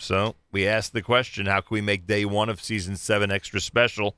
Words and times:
So 0.00 0.36
we 0.50 0.66
asked 0.66 0.92
the 0.92 1.02
question 1.02 1.46
how 1.46 1.60
can 1.60 1.74
we 1.74 1.80
make 1.80 2.06
day 2.06 2.24
one 2.24 2.48
of 2.48 2.62
season 2.62 2.96
seven 2.96 3.30
extra 3.30 3.60
special? 3.60 4.16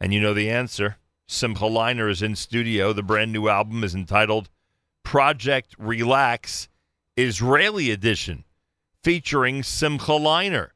And 0.00 0.14
you 0.14 0.20
know 0.20 0.34
the 0.34 0.50
answer. 0.50 0.98
Simcha 1.26 1.64
Leiner 1.64 2.10
is 2.10 2.22
in 2.22 2.36
studio. 2.36 2.92
The 2.92 3.02
brand 3.02 3.32
new 3.32 3.48
album 3.48 3.84
is 3.84 3.94
entitled 3.94 4.48
Project 5.02 5.74
Relax 5.78 6.68
Israeli 7.16 7.90
Edition, 7.90 8.44
featuring 9.02 9.62
Simcha 9.62 10.12
Leiner. 10.12 10.70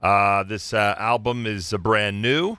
Uh, 0.00 0.44
this 0.44 0.72
uh, 0.72 0.94
album 0.98 1.46
is 1.46 1.74
uh, 1.74 1.78
brand 1.78 2.22
new. 2.22 2.56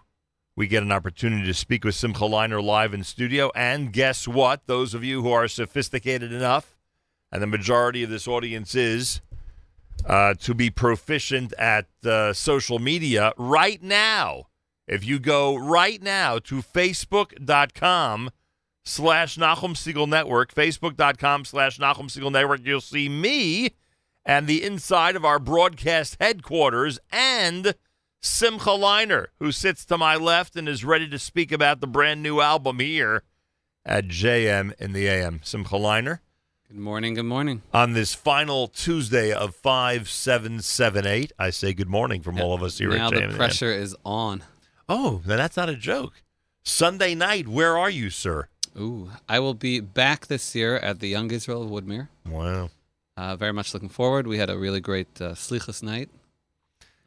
We 0.55 0.67
get 0.67 0.83
an 0.83 0.91
opportunity 0.91 1.45
to 1.45 1.53
speak 1.53 1.85
with 1.85 1.95
Simcha 1.95 2.25
Leiner 2.25 2.61
live 2.61 2.93
in 2.93 3.03
studio. 3.03 3.51
And 3.55 3.93
guess 3.93 4.27
what? 4.27 4.67
Those 4.67 4.93
of 4.93 5.03
you 5.03 5.21
who 5.21 5.31
are 5.31 5.47
sophisticated 5.47 6.33
enough, 6.33 6.75
and 7.31 7.41
the 7.41 7.47
majority 7.47 8.03
of 8.03 8.09
this 8.09 8.27
audience 8.27 8.75
is, 8.75 9.21
uh, 10.05 10.33
to 10.35 10.53
be 10.53 10.69
proficient 10.69 11.53
at 11.53 11.87
uh, 12.05 12.33
social 12.33 12.79
media 12.79 13.33
right 13.37 13.81
now. 13.81 14.45
If 14.87 15.03
you 15.05 15.19
go 15.19 15.55
right 15.55 16.01
now 16.01 16.39
to 16.39 16.61
facebook.com 16.61 18.29
slash 18.85 19.37
Nachum 19.37 19.73
Segal 19.75 20.07
Network, 20.07 20.53
facebook.com 20.53 21.45
slash 21.45 21.77
Nachum 21.77 22.05
Segal 22.09 22.31
Network, 22.31 22.61
you'll 22.63 22.79
see 22.79 23.09
me 23.09 23.71
and 24.25 24.47
the 24.47 24.63
inside 24.63 25.15
of 25.15 25.25
our 25.25 25.39
broadcast 25.39 26.17
headquarters 26.19 26.99
and 27.11 27.75
Simcha 28.21 28.71
Leiner, 28.71 29.27
who 29.39 29.51
sits 29.51 29.85
to 29.85 29.97
my 29.97 30.15
left 30.15 30.55
and 30.55 30.67
is 30.67 30.83
ready 30.83 31.07
to 31.09 31.19
speak 31.19 31.51
about 31.51 31.79
the 31.79 31.87
brand 31.87 32.21
new 32.21 32.41
album 32.41 32.79
here 32.79 33.23
at 33.85 34.07
JM 34.07 34.73
in 34.79 34.93
the 34.93 35.07
AM. 35.07 35.39
Simcha 35.43 35.75
Leiner. 35.75 36.19
Good 36.69 36.79
morning. 36.79 37.13
Good 37.13 37.23
morning. 37.23 37.61
On 37.73 37.93
this 37.93 38.13
final 38.13 38.67
Tuesday 38.67 39.31
of 39.31 39.55
5778, 39.55 41.31
I 41.39 41.49
say 41.49 41.73
good 41.73 41.87
morning 41.87 42.21
from 42.21 42.41
all 42.41 42.53
of 42.53 42.61
us 42.61 42.77
here 42.77 42.89
now 42.89 43.07
at 43.07 43.13
the 43.13 43.37
pressure 43.37 43.71
is 43.71 43.95
on. 44.03 44.43
Oh, 44.89 45.21
that's 45.25 45.55
not 45.55 45.69
a 45.69 45.77
joke. 45.77 46.21
Sunday 46.65 47.15
night, 47.15 47.47
where 47.47 47.77
are 47.77 47.89
you, 47.89 48.09
sir? 48.09 48.49
Ooh, 48.77 49.11
I 49.29 49.39
will 49.39 49.53
be 49.53 49.79
back 49.79 50.27
this 50.27 50.55
year 50.55 50.75
at 50.75 50.99
the 50.99 51.07
Young 51.07 51.31
Israel 51.31 51.63
of 51.63 51.69
Woodmere. 51.69 52.09
Wow. 52.27 52.69
Uh, 53.15 53.37
very 53.37 53.53
much 53.53 53.73
looking 53.73 53.87
forward. 53.87 54.27
We 54.27 54.37
had 54.37 54.49
a 54.49 54.57
really 54.57 54.81
great 54.81 55.21
uh, 55.21 55.35
Slichas 55.35 55.81
night. 55.81 56.09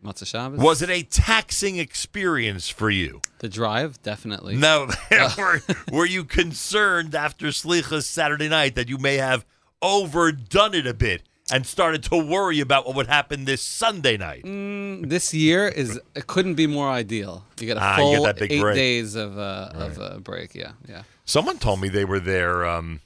Motzei 0.04 0.26
Shabbos. 0.26 0.58
Was 0.58 0.80
it 0.82 0.90
a 0.90 1.02
taxing 1.02 1.76
experience 1.78 2.68
for 2.68 2.90
you? 2.90 3.20
the 3.40 3.48
drive? 3.48 4.02
Definitely. 4.02 4.56
No. 4.56 4.88
were, 5.38 5.60
were 5.90 6.06
you 6.06 6.24
concerned 6.24 7.14
after 7.14 7.46
Slichas 7.48 8.02
Saturday 8.04 8.48
night 8.48 8.74
that 8.74 8.88
you 8.88 8.98
may 8.98 9.16
have 9.16 9.44
overdone 9.82 10.74
it 10.74 10.86
a 10.86 10.94
bit 10.94 11.22
and 11.52 11.66
started 11.66 12.02
to 12.04 12.16
worry 12.16 12.60
about 12.60 12.86
what 12.86 12.94
would 12.96 13.06
happen 13.08 13.44
this 13.44 13.62
Sunday 13.62 14.16
night? 14.16 14.44
Mm, 14.44 15.08
this 15.08 15.32
year 15.34 15.66
is 15.68 16.00
it 16.14 16.26
couldn't 16.26 16.54
be 16.54 16.66
more 16.66 16.88
ideal. 16.88 17.44
You 17.58 17.66
get 17.66 17.76
a 17.76 17.80
Ah, 17.82 17.96
get 17.96 18.02
full 18.16 18.24
that 18.24 18.38
big 18.38 18.52
eight 18.52 18.60
break. 18.60 18.74
days 18.76 19.14
of 19.14 19.38
uh, 19.38 19.70
of 19.74 19.98
uh, 19.98 20.18
break. 20.18 20.54
Yeah, 20.54 20.72
yeah. 20.88 21.02
Someone 21.24 21.58
told 21.58 21.80
me 21.80 21.88
they 21.88 22.04
were 22.04 22.20
there 22.20 22.66
um, 22.66 23.00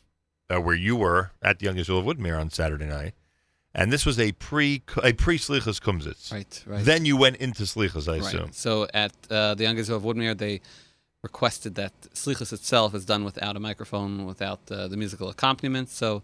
uh, 0.53 0.61
where 0.61 0.75
you 0.75 0.97
were 0.97 1.31
at 1.43 1.59
the 1.59 1.67
Young 1.67 1.77
Israel 1.79 1.99
of 2.01 2.07
Woodmere 2.07 2.39
on 2.41 2.51
Saturday 2.51 2.87
night. 2.87 3.15
And 3.75 3.93
this 3.93 4.07
was 4.07 4.21
a 4.21 4.33
pre 4.33 4.83
a 5.03 5.13
pre 5.13 5.37
Slichas 5.39 5.81
Kumsitz. 5.81 6.33
Right, 6.33 6.63
right. 6.67 6.85
Then 6.85 7.05
you 7.05 7.17
went 7.17 7.37
into 7.37 7.65
Slichas, 7.65 8.13
I 8.13 8.17
assume. 8.19 8.45
Right. 8.45 8.55
So 8.55 8.87
at 8.95 9.13
uh, 9.31 9.55
the 9.55 9.65
Young 9.65 9.79
of 9.79 10.03
Woodmere, 10.03 10.37
they 10.37 10.61
requested 11.23 11.75
that 11.75 11.93
Slichas 12.15 12.53
itself 12.53 12.95
is 12.95 13.05
done 13.05 13.25
without 13.25 13.57
a 13.57 13.61
microphone, 13.61 14.27
without 14.27 14.61
uh, 14.71 14.87
the 14.89 14.97
musical 14.97 15.29
accompaniment. 15.29 15.89
So 15.89 16.23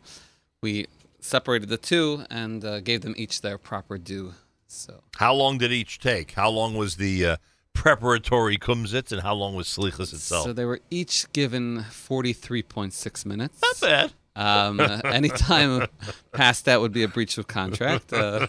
we 0.62 0.87
separated 1.21 1.69
the 1.69 1.78
two 1.78 2.25
and 2.31 2.65
uh, 2.65 2.81
gave 2.81 3.01
them 3.01 3.15
each 3.17 3.41
their 3.41 3.59
proper 3.59 3.98
due. 3.98 4.34
So 4.69 5.03
How 5.17 5.34
long 5.34 5.59
did 5.59 5.73
each 5.73 5.98
take? 5.98 6.33
How 6.33 6.51
long 6.51 6.75
was 6.75 6.97
the 6.97 7.27
uh, 7.27 7.37
preparatory 7.73 8.59
kumsitz, 8.59 9.11
and 9.11 9.23
how 9.23 9.34
long 9.34 9.55
was 9.55 9.67
slichas 9.67 10.12
itself? 10.12 10.45
so 10.45 10.53
they 10.53 10.65
were 10.65 10.81
each 10.91 11.33
given 11.33 11.78
43.6 11.78 13.27
minutes. 13.27 13.60
Not 13.62 13.81
bad. 13.81 14.12
Um, 14.41 14.81
any 15.05 15.28
time 15.28 15.87
past 16.33 16.65
that 16.65 16.81
would 16.81 16.93
be 16.93 17.03
a 17.03 17.09
breach 17.09 17.37
of 17.39 17.47
contract. 17.47 18.12
Uh, 18.12 18.47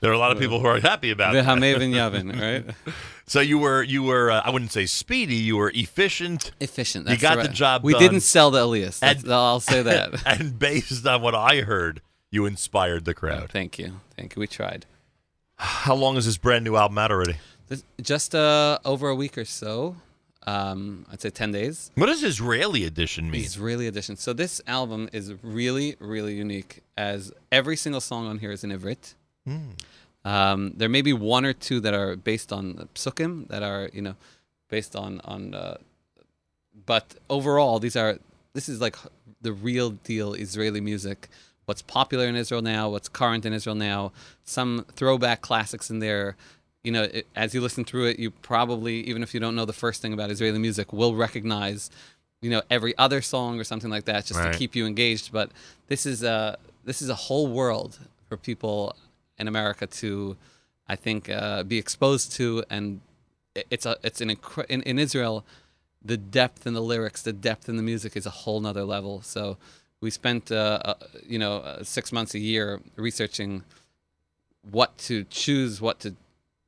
There 0.00 0.10
are 0.10 0.14
a 0.14 0.18
lot 0.18 0.32
of 0.32 0.38
people 0.38 0.58
who 0.58 0.66
are 0.66 0.80
happy 0.80 1.10
about 1.10 1.34
that. 1.34 1.44
V'hamevin 1.44 1.92
Yavin, 1.94 2.40
right? 2.40 2.74
So 3.26 3.40
you 3.40 3.58
were 3.58 3.82
you 3.82 4.02
were 4.02 4.30
uh, 4.30 4.42
I 4.44 4.50
wouldn't 4.50 4.70
say 4.72 4.84
speedy. 4.84 5.36
You 5.36 5.56
were 5.56 5.70
efficient, 5.74 6.52
Efficient. 6.60 7.08
You 7.08 7.16
got 7.16 7.38
right. 7.38 7.46
the 7.46 7.52
job 7.52 7.82
We 7.82 7.92
done. 7.92 8.02
didn't 8.02 8.20
sell 8.20 8.50
the 8.50 8.62
Elias. 8.62 9.02
And- 9.02 9.30
I'll 9.32 9.60
say 9.60 9.80
that. 9.90 10.22
and 10.26 10.58
based 10.58 11.06
on 11.06 11.22
what 11.22 11.34
I 11.34 11.60
heard, 11.62 12.02
you 12.30 12.44
inspired 12.44 13.04
the 13.06 13.14
crowd. 13.14 13.50
Thank 13.50 13.78
you. 13.78 14.00
Thank 14.16 14.36
you. 14.36 14.40
We 14.40 14.46
tried. 14.46 14.84
How 15.56 15.94
long 15.94 16.16
is 16.18 16.26
this 16.26 16.36
brand 16.36 16.64
new 16.64 16.76
album 16.76 16.98
out 16.98 17.10
already? 17.10 17.36
Just 18.02 18.34
uh, 18.34 18.78
over 18.84 19.08
a 19.08 19.14
week 19.14 19.38
or 19.38 19.44
so. 19.46 19.96
Um, 20.46 21.06
I'd 21.10 21.22
say 21.22 21.30
10 21.30 21.52
days. 21.52 21.90
What 21.94 22.06
does 22.06 22.22
Israeli 22.22 22.84
edition 22.84 23.30
mean? 23.30 23.42
Israeli 23.42 23.86
edition. 23.86 24.16
So 24.16 24.32
this 24.32 24.60
album 24.66 25.08
is 25.12 25.32
really, 25.42 25.96
really 25.98 26.34
unique 26.34 26.82
as 26.98 27.32
every 27.50 27.76
single 27.76 28.00
song 28.00 28.26
on 28.26 28.38
here 28.38 28.52
is 28.52 28.62
in 28.62 28.70
Ivrit. 28.70 29.14
Um, 30.26 30.72
there 30.76 30.88
may 30.88 31.02
be 31.02 31.12
one 31.12 31.44
or 31.44 31.52
two 31.52 31.80
that 31.80 31.94
are 31.94 32.16
based 32.16 32.52
on 32.52 32.88
psukim 32.94 33.48
that 33.48 33.62
are, 33.62 33.90
you 33.92 34.02
know, 34.02 34.16
based 34.68 34.96
on, 34.96 35.20
on 35.24 35.54
uh, 35.54 35.76
but 36.86 37.14
overall, 37.30 37.78
these 37.78 37.96
are, 37.96 38.18
this 38.52 38.68
is 38.68 38.80
like 38.80 38.96
the 39.40 39.52
real 39.52 39.90
deal 39.90 40.34
Israeli 40.34 40.80
music. 40.80 41.28
What's 41.66 41.82
popular 41.82 42.26
in 42.26 42.36
Israel 42.36 42.62
now, 42.62 42.90
what's 42.90 43.08
current 43.08 43.46
in 43.46 43.52
Israel 43.52 43.76
now, 43.76 44.12
some 44.44 44.84
throwback 44.92 45.40
classics 45.40 45.90
in 45.90 45.98
there. 46.00 46.36
You 46.84 46.92
know, 46.92 47.02
it, 47.04 47.26
as 47.34 47.54
you 47.54 47.60
listen 47.62 47.84
through 47.84 48.06
it, 48.06 48.18
you 48.18 48.30
probably, 48.30 48.96
even 49.10 49.22
if 49.22 49.32
you 49.34 49.40
don't 49.40 49.56
know 49.56 49.64
the 49.64 49.72
first 49.72 50.02
thing 50.02 50.12
about 50.12 50.30
Israeli 50.30 50.58
music, 50.58 50.92
will 50.92 51.14
recognize, 51.14 51.90
you 52.42 52.50
know, 52.50 52.62
every 52.70 52.96
other 52.98 53.22
song 53.22 53.58
or 53.58 53.64
something 53.64 53.90
like 53.90 54.04
that, 54.04 54.26
just 54.26 54.38
Right. 54.38 54.52
to 54.52 54.58
keep 54.58 54.76
you 54.76 54.86
engaged. 54.86 55.32
But 55.32 55.50
this 55.88 56.04
is 56.06 56.22
a 56.22 56.58
this 56.84 57.00
is 57.00 57.08
a 57.08 57.14
whole 57.14 57.46
world 57.48 57.98
for 58.28 58.36
people 58.36 58.94
in 59.38 59.48
America 59.48 59.86
to, 59.86 60.36
I 60.86 60.96
think, 60.96 61.30
uh, 61.30 61.62
be 61.62 61.78
exposed 61.78 62.32
to, 62.32 62.62
and 62.68 63.00
it- 63.54 63.66
it's 63.70 63.86
a 63.86 63.96
it's 64.02 64.20
an 64.20 64.28
incre- 64.28 64.66
in, 64.68 64.82
in 64.82 64.98
Israel, 64.98 65.36
the 66.04 66.18
depth 66.18 66.66
in 66.66 66.74
the 66.74 66.82
lyrics, 66.82 67.22
the 67.22 67.32
depth 67.32 67.66
in 67.70 67.76
the 67.78 67.82
music 67.82 68.14
is 68.14 68.26
a 68.26 68.30
whole 68.42 68.60
nother 68.60 68.84
level. 68.84 69.22
So 69.22 69.56
we 70.02 70.10
spent, 70.10 70.52
uh, 70.52 70.80
uh, 70.84 70.94
you 71.26 71.38
know, 71.38 71.54
uh, 71.60 71.82
six 71.82 72.12
months 72.12 72.34
a 72.34 72.38
year 72.38 72.82
researching 72.96 73.64
what 74.70 74.96
to 74.98 75.24
choose, 75.24 75.80
what 75.80 75.98
to 76.00 76.14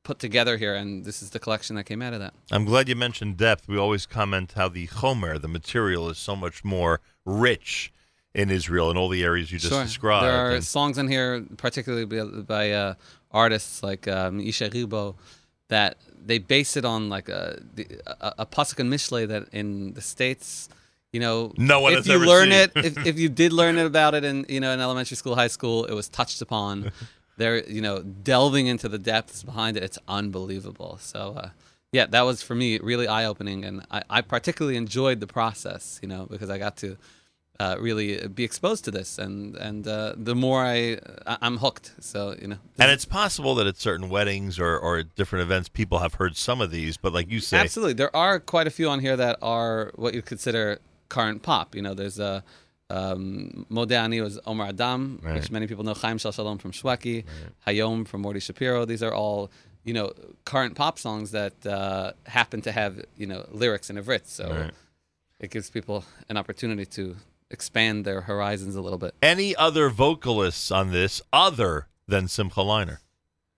put 0.07 0.19
together 0.19 0.55
here, 0.55 0.73
and 0.73 1.03
this 1.03 1.21
is 1.21 1.31
the 1.31 1.39
collection 1.45 1.75
that 1.75 1.83
came 1.83 2.01
out 2.01 2.13
of 2.13 2.19
that. 2.21 2.33
I'm 2.49 2.63
glad 2.63 2.87
you 2.87 2.95
mentioned 2.95 3.35
depth. 3.35 3.67
We 3.67 3.77
always 3.77 4.05
comment 4.05 4.53
how 4.55 4.69
the 4.69 4.87
chomer, 4.87 5.33
the 5.47 5.49
material, 5.59 6.03
is 6.09 6.17
so 6.17 6.33
much 6.33 6.63
more 6.63 7.01
rich 7.25 7.91
in 8.33 8.49
Israel 8.49 8.89
in 8.91 8.95
all 8.95 9.09
the 9.09 9.23
areas 9.31 9.51
you 9.51 9.59
just 9.59 9.73
Sure. 9.73 9.83
described. 9.83 10.23
There 10.25 10.31
are 10.45 10.51
And- 10.55 10.63
songs 10.63 10.97
in 10.97 11.07
here, 11.09 11.45
particularly 11.57 12.05
by, 12.05 12.23
by 12.55 12.65
uh, 12.71 12.93
artists 13.43 13.83
like 13.83 14.07
um, 14.07 14.39
Ishay 14.39 14.69
Ribo, 14.77 15.15
that 15.67 15.97
they 16.29 16.37
base 16.37 16.77
it 16.77 16.85
on 16.85 17.09
like 17.09 17.27
a 17.27 17.59
the, 17.75 17.85
a, 18.27 18.29
a 18.43 18.45
pasuk 18.45 18.79
and 18.79 18.89
mishle 18.93 19.27
that 19.27 19.43
in 19.51 19.67
the 19.97 20.01
states, 20.15 20.69
you 21.11 21.19
know, 21.19 21.51
No 21.57 21.81
one 21.81 21.93
if 21.99 22.07
you 22.07 22.17
learn 22.33 22.51
it, 22.53 22.71
if, 22.75 22.93
if 23.11 23.15
you 23.19 23.27
did 23.27 23.51
learn 23.61 23.77
it 23.77 23.85
about 23.93 24.13
it 24.19 24.23
in 24.23 24.45
you 24.47 24.61
know 24.63 24.71
in 24.75 24.79
elementary 24.79 25.17
school, 25.21 25.35
high 25.35 25.53
school, 25.57 25.77
it 25.91 25.93
was 26.01 26.07
touched 26.19 26.41
upon. 26.47 26.75
They're 27.37 27.67
you 27.69 27.81
know 27.81 28.01
delving 28.01 28.67
into 28.67 28.89
the 28.89 28.97
depths 28.97 29.43
behind 29.43 29.77
it. 29.77 29.83
It's 29.83 29.99
unbelievable. 30.07 30.97
So. 31.01 31.35
Uh, 31.37 31.49
yeah, 31.93 32.05
that 32.07 32.23
was 32.23 32.43
for 32.43 32.53
me 32.53 32.79
really 32.79 33.07
eye 33.07 33.23
opening, 33.23 33.63
and 33.63 33.81
I, 33.89 34.03
I 34.09 34.21
particularly 34.21 34.75
enjoyed 34.75 35.21
the 35.21 35.25
process, 35.25 35.99
you 36.01 36.09
know, 36.09 36.27
because 36.29 36.49
I 36.49 36.57
got 36.57 36.75
to 36.77 36.97
uh, 37.59 37.75
really 37.79 38.27
be 38.27 38.43
exposed 38.43 38.85
to 38.85 38.91
this, 38.91 39.17
and 39.17 39.55
and 39.55 39.87
uh, 39.87 40.13
the 40.15 40.35
more 40.35 40.63
I, 40.63 40.99
I 41.25 41.37
I'm 41.41 41.57
hooked. 41.57 41.93
So 41.99 42.35
you 42.39 42.47
know, 42.49 42.57
and 42.77 42.91
it's 42.91 43.05
possible 43.05 43.55
that 43.55 43.67
at 43.67 43.77
certain 43.77 44.09
weddings 44.09 44.59
or, 44.59 44.77
or 44.77 44.99
at 44.99 45.15
different 45.15 45.43
events, 45.43 45.69
people 45.69 45.99
have 45.99 46.15
heard 46.15 46.37
some 46.37 46.61
of 46.61 46.71
these, 46.71 46.97
but 46.97 47.13
like 47.13 47.31
you 47.31 47.39
say, 47.39 47.57
absolutely, 47.57 47.93
there 47.93 48.15
are 48.15 48.39
quite 48.39 48.67
a 48.67 48.69
few 48.69 48.89
on 48.89 48.99
here 48.99 49.17
that 49.17 49.37
are 49.41 49.91
what 49.95 50.13
you 50.13 50.21
consider 50.21 50.79
current 51.09 51.41
pop. 51.41 51.75
You 51.75 51.81
know, 51.81 51.93
there's 51.93 52.19
a 52.19 52.43
um, 52.89 53.65
Modani 53.69 54.21
was 54.21 54.39
Omer 54.45 54.65
Adam, 54.67 55.19
Right. 55.23 55.35
which 55.35 55.51
many 55.51 55.67
people 55.67 55.83
know. 55.83 55.93
Chaim 55.93 56.17
Shal 56.17 56.31
Shalom 56.31 56.57
from 56.57 56.71
Shwekey, 56.71 57.25
Hayom 57.65 58.07
from 58.07 58.21
Morty 58.21 58.39
Shapiro. 58.39 58.85
These 58.85 59.03
are 59.03 59.13
all 59.13 59.49
you 59.83 59.93
know 59.93 60.13
current 60.45 60.75
pop 60.75 60.97
songs 60.99 61.31
that 61.31 61.65
uh, 61.65 62.13
happen 62.25 62.61
to 62.61 62.71
have 62.71 63.03
you 63.17 63.27
know 63.27 63.45
lyrics 63.51 63.89
in 63.89 63.95
Ivrit. 63.97 64.25
So 64.25 64.49
Right. 64.49 64.71
it 65.39 65.51
gives 65.51 65.69
people 65.69 66.05
an 66.29 66.37
opportunity 66.37 66.85
to 66.85 67.15
expand 67.49 68.03
their 68.05 68.21
horizons 68.21 68.75
a 68.75 68.81
little 68.81 68.97
bit. 68.99 69.13
any 69.21 69.55
other 69.55 69.89
vocalists 69.89 70.69
on 70.71 70.91
this 70.91 71.21
other 71.31 71.87
than 72.07 72.27
Simcha 72.27 72.59
Leiner? 72.61 72.97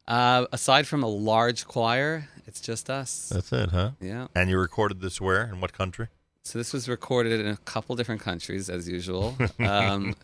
Uh, 0.08 0.46
aside 0.52 0.88
from 0.88 1.04
a 1.04 1.08
large 1.08 1.66
choir, 1.68 2.28
it's 2.48 2.62
just 2.62 2.90
us. 2.90 3.30
That's 3.32 3.52
it, 3.52 3.70
huh? 3.70 3.92
Yeah. 4.02 4.28
And 4.36 4.50
you 4.50 4.58
recorded 4.60 5.02
this 5.02 5.22
where? 5.22 5.44
In 5.54 5.62
what 5.62 5.72
country? 5.74 6.08
So 6.44 6.58
this 6.58 6.74
was 6.74 6.88
recorded 6.90 7.40
in 7.40 7.48
a 7.48 7.58
couple 7.58 7.96
different 7.96 8.22
countries, 8.22 8.70
as 8.70 8.88
usual. 8.90 9.38
Um, 9.60 10.16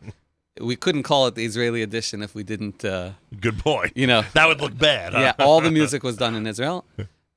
we 0.60 0.76
couldn't 0.76 1.04
call 1.04 1.28
it 1.28 1.36
the 1.36 1.46
Israeli 1.46 1.82
edition 1.82 2.24
if 2.24 2.34
we 2.34 2.44
didn't. 2.44 2.84
Uh, 2.84 3.12
Good 3.40 3.60
point. 3.60 3.92
You 3.96 4.08
know, 4.08 4.24
that 4.34 4.48
would 4.48 4.62
look 4.62 4.78
bad. 4.78 5.14
Huh? 5.14 5.20
yeah, 5.20 5.34
all 5.46 5.62
the 5.62 5.72
music 5.72 6.02
was 6.04 6.16
done 6.18 6.36
in 6.36 6.48
Israel. 6.48 6.86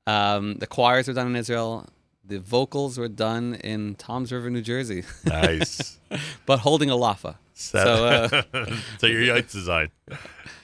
Um, 0.07 0.55
the 0.55 0.67
choirs 0.67 1.07
were 1.07 1.13
done 1.13 1.27
in 1.27 1.35
Israel. 1.35 1.87
The 2.25 2.39
vocals 2.39 2.97
were 2.97 3.07
done 3.09 3.55
in 3.55 3.95
Toms 3.95 4.31
River, 4.31 4.49
New 4.49 4.61
Jersey. 4.61 5.03
nice. 5.25 5.97
but 6.45 6.59
holding 6.59 6.89
a 6.89 6.93
lafa. 6.95 7.35
So, 7.53 7.83
So, 7.83 8.05
uh, 8.05 8.75
so 8.99 9.07
your 9.07 9.21
yacht 9.21 9.49
design 9.49 9.89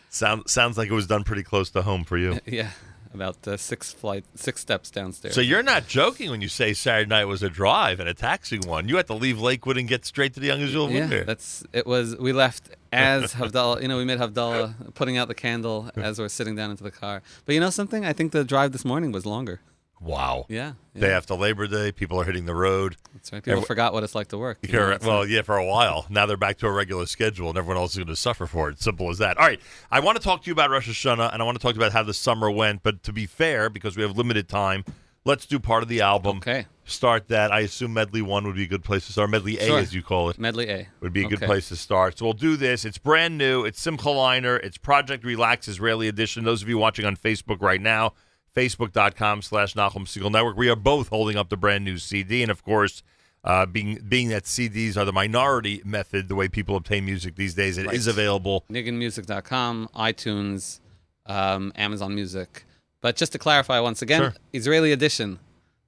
sounds 0.09 0.51
sounds 0.51 0.77
like 0.77 0.89
it 0.89 0.93
was 0.93 1.07
done 1.07 1.23
pretty 1.23 1.43
close 1.43 1.69
to 1.71 1.81
home 1.81 2.03
for 2.05 2.17
you. 2.17 2.39
yeah, 2.45 2.69
about 3.15 3.47
uh, 3.47 3.57
six 3.57 3.91
flight, 3.91 4.23
six 4.35 4.61
steps 4.61 4.91
downstairs. 4.91 5.33
So 5.33 5.41
you're 5.41 5.63
not 5.63 5.87
joking 5.87 6.29
when 6.29 6.41
you 6.41 6.47
say 6.47 6.73
Saturday 6.73 7.09
night 7.09 7.25
was 7.25 7.41
a 7.41 7.49
drive 7.49 7.99
and 7.99 8.07
a 8.07 8.13
taxing 8.13 8.61
one. 8.61 8.87
You 8.87 8.97
had 8.97 9.07
to 9.07 9.13
leave 9.13 9.39
Lakewood 9.39 9.77
and 9.77 9.87
get 9.87 10.05
straight 10.05 10.33
to 10.35 10.39
the 10.39 10.47
Young 10.47 10.61
Israel 10.61 10.91
yeah, 10.91 11.23
that's 11.23 11.63
it. 11.73 11.87
Was 11.87 12.15
we 12.17 12.31
left 12.33 12.69
as 12.91 13.33
Havdalah? 13.33 13.81
You 13.81 13.87
know, 13.87 13.97
we 13.97 14.05
made 14.05 14.19
Havdalah 14.19 14.93
putting 14.93 15.17
out 15.17 15.27
the 15.27 15.35
candle 15.35 15.89
as 15.95 16.19
we're 16.19 16.29
sitting 16.29 16.55
down 16.55 16.71
into 16.71 16.83
the 16.83 16.91
car. 16.91 17.21
But 17.45 17.55
you 17.55 17.61
know 17.61 17.69
something? 17.69 18.05
I 18.05 18.13
think 18.13 18.31
the 18.31 18.43
drive 18.43 18.71
this 18.71 18.85
morning 18.85 19.11
was 19.11 19.25
longer. 19.25 19.61
Wow. 20.01 20.45
Yeah, 20.49 20.73
yeah. 20.93 21.01
Day 21.01 21.11
after 21.13 21.33
Labor 21.35 21.67
Day, 21.67 21.91
people 21.91 22.19
are 22.19 22.23
hitting 22.25 22.45
the 22.45 22.53
road. 22.53 22.97
That's 23.13 23.31
right. 23.31 23.41
People 23.43 23.59
Every- 23.59 23.65
forgot 23.67 23.93
what 23.93 24.03
it's 24.03 24.13
like 24.15 24.27
to 24.29 24.37
work. 24.37 24.59
you 24.61 24.71
know, 24.73 24.97
Well, 25.01 25.25
yeah, 25.25 25.41
for 25.41 25.57
a 25.57 25.65
while. 25.65 26.05
Now 26.09 26.25
they're 26.25 26.37
back 26.37 26.57
to 26.59 26.67
a 26.67 26.71
regular 26.71 27.05
schedule, 27.05 27.49
and 27.49 27.57
everyone 27.57 27.77
else 27.77 27.91
is 27.91 27.97
going 27.97 28.07
to 28.07 28.15
suffer 28.15 28.45
for 28.45 28.69
it. 28.69 28.81
Simple 28.81 29.09
as 29.09 29.17
that. 29.19 29.37
All 29.37 29.45
right. 29.47 29.59
I 29.91 30.01
want 30.01 30.17
to 30.17 30.23
talk 30.23 30.43
to 30.43 30.47
you 30.47 30.51
about 30.53 30.69
Rosh 30.69 30.89
Hashanah, 30.89 31.33
and 31.33 31.41
I 31.41 31.45
want 31.45 31.57
to 31.57 31.61
talk 31.61 31.73
to 31.73 31.79
you 31.79 31.81
about 31.81 31.93
how 31.93 32.03
the 32.03 32.13
summer 32.13 32.51
went. 32.51 32.83
But 32.83 33.03
to 33.03 33.13
be 33.13 33.25
fair, 33.25 33.69
because 33.69 33.95
we 33.97 34.03
have 34.03 34.17
limited 34.17 34.47
time, 34.49 34.83
let's 35.23 35.45
do 35.45 35.59
part 35.59 35.81
of 35.81 35.89
the 35.89 36.01
album. 36.01 36.37
Okay. 36.37 36.65
Start 36.83 37.29
that. 37.29 37.51
I 37.51 37.61
assume 37.61 37.93
Medley 37.93 38.21
1 38.21 38.45
would 38.45 38.55
be 38.57 38.65
a 38.65 38.67
good 38.67 38.83
place 38.83 39.07
to 39.07 39.11
start. 39.11 39.31
Medley 39.31 39.57
A, 39.57 39.65
Sure. 39.65 39.79
as 39.79 39.91
you 39.95 40.03
call 40.03 40.29
it. 40.29 40.37
medley 40.37 40.69
A 40.69 40.87
would 40.99 41.13
be 41.13 41.25
a 41.25 41.27
good 41.27 41.41
place 41.41 41.69
to 41.69 41.75
start. 41.75 42.19
So 42.19 42.25
we'll 42.25 42.33
do 42.33 42.57
this. 42.57 42.85
It's 42.85 42.99
brand 42.99 43.37
new. 43.39 43.63
It's 43.65 43.81
Simcha 43.81 44.09
Leiner. 44.09 44.59
It's 44.63 44.77
Project 44.77 45.23
Relax 45.23 45.67
Israeli 45.67 46.07
Edition. 46.07 46.43
Those 46.43 46.61
of 46.61 46.69
you 46.69 46.77
watching 46.77 47.05
on 47.05 47.15
Facebook 47.17 47.59
right 47.59 47.81
now, 47.81 48.13
facebook.com 48.55 49.41
slash 49.41 49.73
Nachum 49.75 50.05
Segal 50.05 50.31
Network. 50.31 50.57
We 50.57 50.69
are 50.69 50.75
both 50.75 51.09
holding 51.09 51.35
up 51.37 51.49
the 51.49 51.57
brand 51.57 51.83
new 51.83 51.97
CD. 51.97 52.41
And 52.41 52.49
of 52.49 52.63
course, 52.63 53.03
uh, 53.43 53.65
being 53.65 53.99
being 54.07 54.29
that 54.29 54.45
CDs 54.45 54.97
are 54.97 55.05
the 55.05 55.13
minority 55.13 55.81
method, 55.85 56.29
the 56.29 56.35
way 56.35 56.47
people 56.47 56.75
obtain 56.75 57.05
music 57.05 57.35
these 57.35 57.53
days, 57.53 57.77
it 57.77 57.85
is 57.93 58.07
Right. 58.07 58.13
available. 58.15 58.63
nigunmusic.com, 58.71 59.89
iTunes, 59.95 60.79
um, 61.27 61.71
Amazon 61.75 62.15
Music. 62.15 62.65
But 63.01 63.15
just 63.15 63.31
to 63.33 63.37
clarify 63.37 63.79
once 63.79 64.01
again, 64.01 64.21
Sure. 64.21 64.33
Israeli 64.53 64.91
edition 64.91 65.39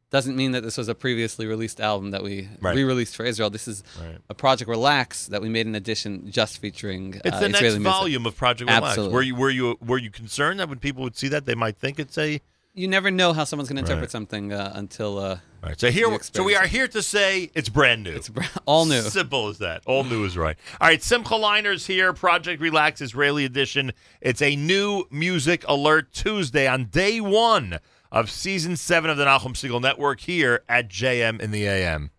doesn't 0.10 0.38
mean 0.38 0.52
that 0.52 0.62
this 0.64 0.78
was 0.78 0.88
a 0.88 0.96
previously 0.96 1.46
released 1.48 1.82
album 1.82 2.12
that 2.12 2.24
we 2.24 2.48
Right. 2.62 2.76
re-released 2.76 3.16
for 3.16 3.26
Israel. 3.26 3.50
This 3.50 3.68
is 3.68 3.84
Right. 4.00 4.20
a 4.30 4.34
Project 4.36 4.70
Relax 4.70 5.26
that 5.28 5.42
we 5.42 5.50
made 5.50 5.66
an 5.66 5.74
edition 5.76 6.30
just 6.32 6.60
featuring 6.60 7.20
It's 7.26 7.36
uh, 7.36 7.40
the 7.40 7.50
next 7.50 7.58
Israeli 7.62 7.80
music. 7.80 7.92
volume 7.92 8.26
of 8.28 8.38
Project 8.38 8.70
Relax. 8.70 8.86
Absolutely. 8.90 9.14
Were 9.16 9.22
you 9.24 9.36
were 9.36 9.50
you 9.50 9.78
were 9.82 9.98
you 9.98 10.12
concerned 10.12 10.60
that 10.60 10.70
when 10.70 10.78
people 10.80 11.02
would 11.04 11.18
see 11.18 11.28
that 11.30 11.46
they 11.46 11.56
might 11.56 11.78
think 11.78 12.00
it's 12.00 12.18
a 12.18 12.40
You 12.78 12.88
never 12.88 13.10
know 13.10 13.34
how 13.34 13.44
someone's 13.44 13.70
going 13.70 13.78
to 13.78 13.82
interpret 13.82 14.04
Right. 14.04 14.12
something 14.12 14.54
uh, 14.54 14.72
until 14.76 15.18
uh, 15.18 15.22
All 15.64 15.70
right, 15.70 15.80
so 15.80 15.90
here, 15.90 16.16
so 16.22 16.44
we 16.44 16.56
are 16.56 16.68
here 16.68 16.88
to 16.88 17.02
say 17.02 17.50
it's 17.56 17.70
brand 17.70 18.04
new. 18.04 18.12
it's 18.16 18.30
all 18.68 18.86
new. 18.86 19.02
Simple 19.02 19.48
as 19.48 19.58
that. 19.58 19.82
All 19.88 20.04
new 20.04 20.24
is 20.26 20.38
right. 20.38 20.56
All 20.80 20.88
right, 20.88 21.02
Simcha 21.02 21.34
Leiner's 21.34 21.88
here. 21.88 22.14
Project 22.14 22.62
Relax 22.62 23.02
Israeli 23.02 23.46
edition. 23.46 23.94
It's 24.22 24.44
a 24.44 24.56
new 24.56 25.06
music 25.10 25.66
alert 25.68 26.14
Tuesday 26.14 26.68
on 26.68 26.86
day 26.86 27.20
one 27.20 27.80
of 28.12 28.30
season 28.30 28.78
seven 28.78 29.10
of 29.10 29.18
the 29.18 29.26
Nahum 29.26 29.54
Segal 29.54 29.82
Network 29.82 30.20
here 30.20 30.64
at 30.70 30.88
JM 30.88 31.42
in 31.42 31.50
the 31.50 31.66
AM. 31.66 32.12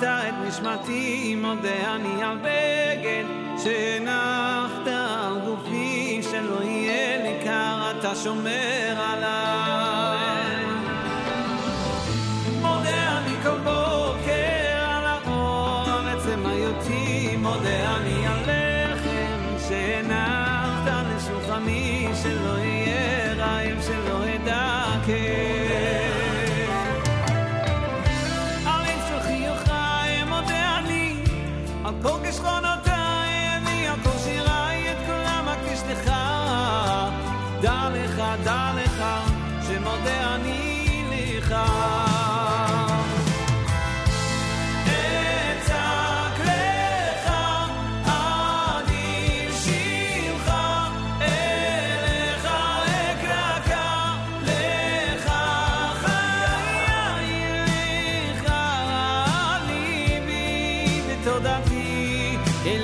שהחזרת 0.00 0.28
את 0.28 0.48
נשמתי 0.48 1.34
מודה 1.34 1.94
אני 1.94 2.22
על 2.24 2.38
בגד. 2.38 3.24
שהנחת 3.62 4.86
על 4.86 5.38
גופי 5.44 6.20
שלא 6.22 6.62
יהיה 6.64 7.22
לי 7.22 7.44
אתה 7.98 8.14
שומר 8.14 8.94
עליי 8.96 9.87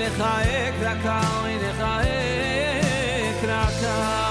אליך 0.04 0.22
אקרא, 0.22 1.22
אליך 1.46 1.82
אקרא. 3.46 4.30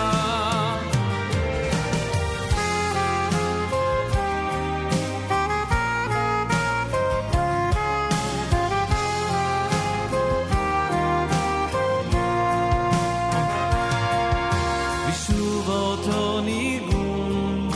ושוב 15.08 15.69
אותו 15.69 16.41
ניגון 16.41 17.69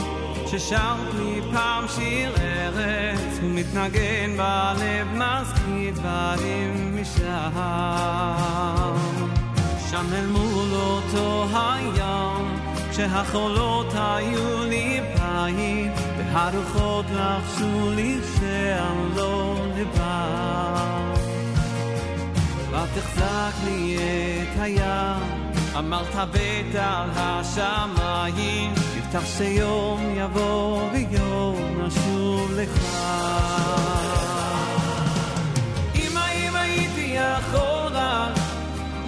ששרת 0.47 1.13
לי 1.13 1.41
פעם 1.53 1.85
שיר 1.87 2.35
ארץ 2.37 3.39
ומתנגן 3.41 4.37
בלב 4.37 5.07
מזכיר 5.13 5.56
משם 7.46 8.96
שם 9.90 10.06
אל 10.14 10.26
מול 10.26 10.74
אותו 10.74 11.46
הים 11.52 12.58
כשהחולות 12.90 13.86
היו 13.94 14.64
לי 14.64 15.00
בית 15.14 15.92
והרוחות 16.16 17.06
לחשו 17.10 17.90
לי 17.90 18.18
שאני 18.38 19.16
לא 19.16 19.56
לבד 19.76 20.98
ותחזק 22.70 23.52
לי 23.64 23.96
את 24.42 24.60
הים, 24.60 25.22
אמרת 25.78 26.14
בית 26.32 26.74
על 26.74 27.10
השמיים, 27.16 28.72
הבטח 28.96 29.26
שיום 29.38 30.14
יבוא 30.16 30.90
ויום 30.92 31.86
נשוב 31.86 32.52
לך. 32.56 34.07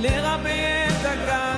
לרבי 0.02 0.62
את 0.88 1.04
הגל. 1.04 1.49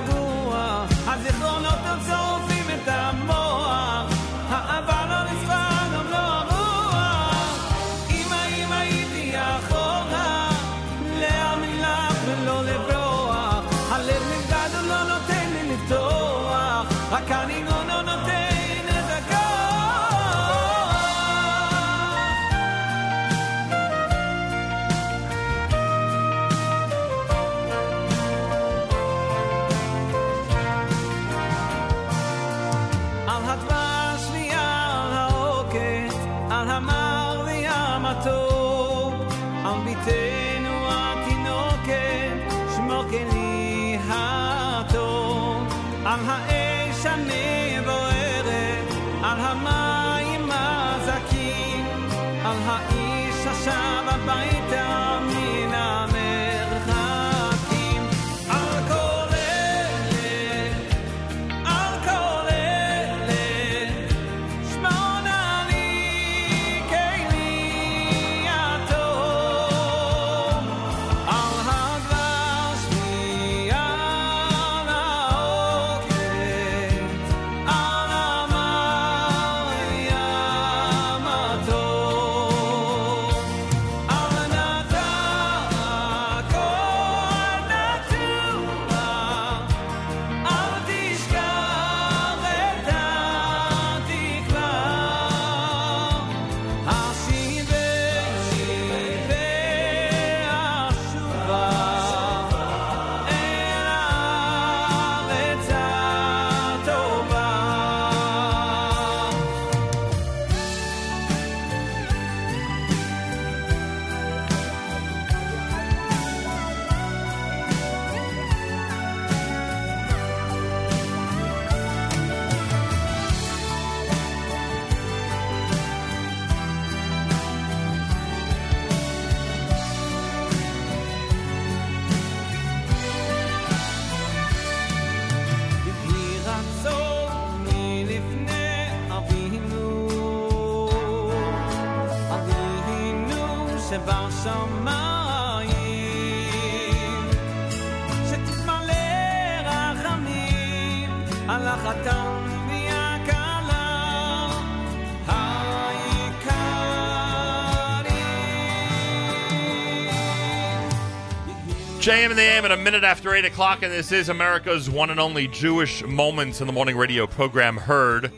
JM 162.03 162.31
in 162.31 162.37
the 162.37 162.43
AM 162.43 162.65
at 162.65 162.73
a 162.73 162.77
minute 162.77 163.05
after 163.05 163.33
8 163.33 163.45
o'clock, 163.45 163.83
and 163.83 163.93
this 163.93 164.11
is 164.11 164.29
America's 164.29 164.91
one 164.91 165.11
and 165.11 165.21
only 165.21 165.47
Jewish 165.47 166.03
Moments 166.03 166.61
in 166.61 166.67
the 166.67 166.73
Morning 166.73 166.97
radio 166.97 167.29
program 167.29 167.77
heard 167.77 168.33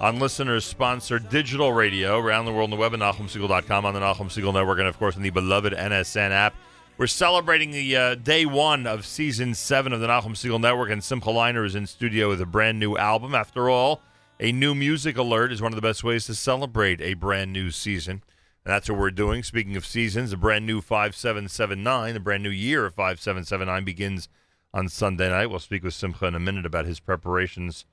on 0.00 0.20
listeners 0.20 0.64
sponsored 0.64 1.28
digital 1.28 1.72
radio 1.72 2.16
around 2.20 2.44
the 2.44 2.52
world 2.52 2.66
on 2.66 2.70
the 2.70 2.76
web 2.76 2.94
at 2.94 3.00
NachumSegal.com, 3.00 3.84
on 3.84 3.94
the 3.94 3.98
Nachum 3.98 4.28
Segal 4.28 4.54
Network, 4.54 4.78
and 4.78 4.86
of 4.86 4.96
course 5.00 5.16
on 5.16 5.22
the 5.22 5.30
beloved 5.30 5.72
NSN 5.72 6.30
app. 6.30 6.54
We're 6.98 7.06
celebrating 7.06 7.70
the 7.70 7.96
uh, 7.96 8.14
day 8.16 8.44
one 8.44 8.84
of 8.84 9.06
season 9.06 9.54
seven 9.54 9.92
of 9.92 10.00
the 10.00 10.08
Nachum 10.08 10.32
Segal 10.32 10.60
Network, 10.60 10.90
and 10.90 11.02
Simcha 11.02 11.28
Leiner 11.28 11.64
is 11.64 11.76
in 11.76 11.86
studio 11.86 12.28
with 12.28 12.40
a 12.40 12.44
brand 12.44 12.80
new 12.80 12.96
album. 12.96 13.36
After 13.36 13.70
all, 13.70 14.02
a 14.40 14.50
new 14.50 14.74
music 14.74 15.16
alert 15.16 15.52
is 15.52 15.62
one 15.62 15.70
of 15.70 15.76
the 15.76 15.80
best 15.80 16.02
ways 16.02 16.26
to 16.26 16.34
celebrate 16.34 17.00
a 17.00 17.14
brand 17.14 17.52
new 17.52 17.70
season. 17.70 18.24
And 18.64 18.74
that's 18.74 18.90
what 18.90 18.98
we're 18.98 19.12
doing. 19.12 19.44
Speaking 19.44 19.76
of 19.76 19.86
seasons, 19.86 20.32
a 20.32 20.36
brand 20.36 20.66
new 20.66 20.80
5779, 20.80 22.16
a 22.16 22.18
brand 22.18 22.42
new 22.42 22.50
year 22.50 22.86
of 22.86 22.94
5779 22.94 23.84
begins 23.84 24.28
on 24.74 24.88
Sunday 24.88 25.28
night. 25.28 25.46
We'll 25.46 25.60
speak 25.60 25.84
with 25.84 25.94
Simcha 25.94 26.26
in 26.26 26.34
a 26.34 26.40
minute 26.40 26.66
about 26.66 26.86
his 26.86 26.98
preparations 26.98 27.84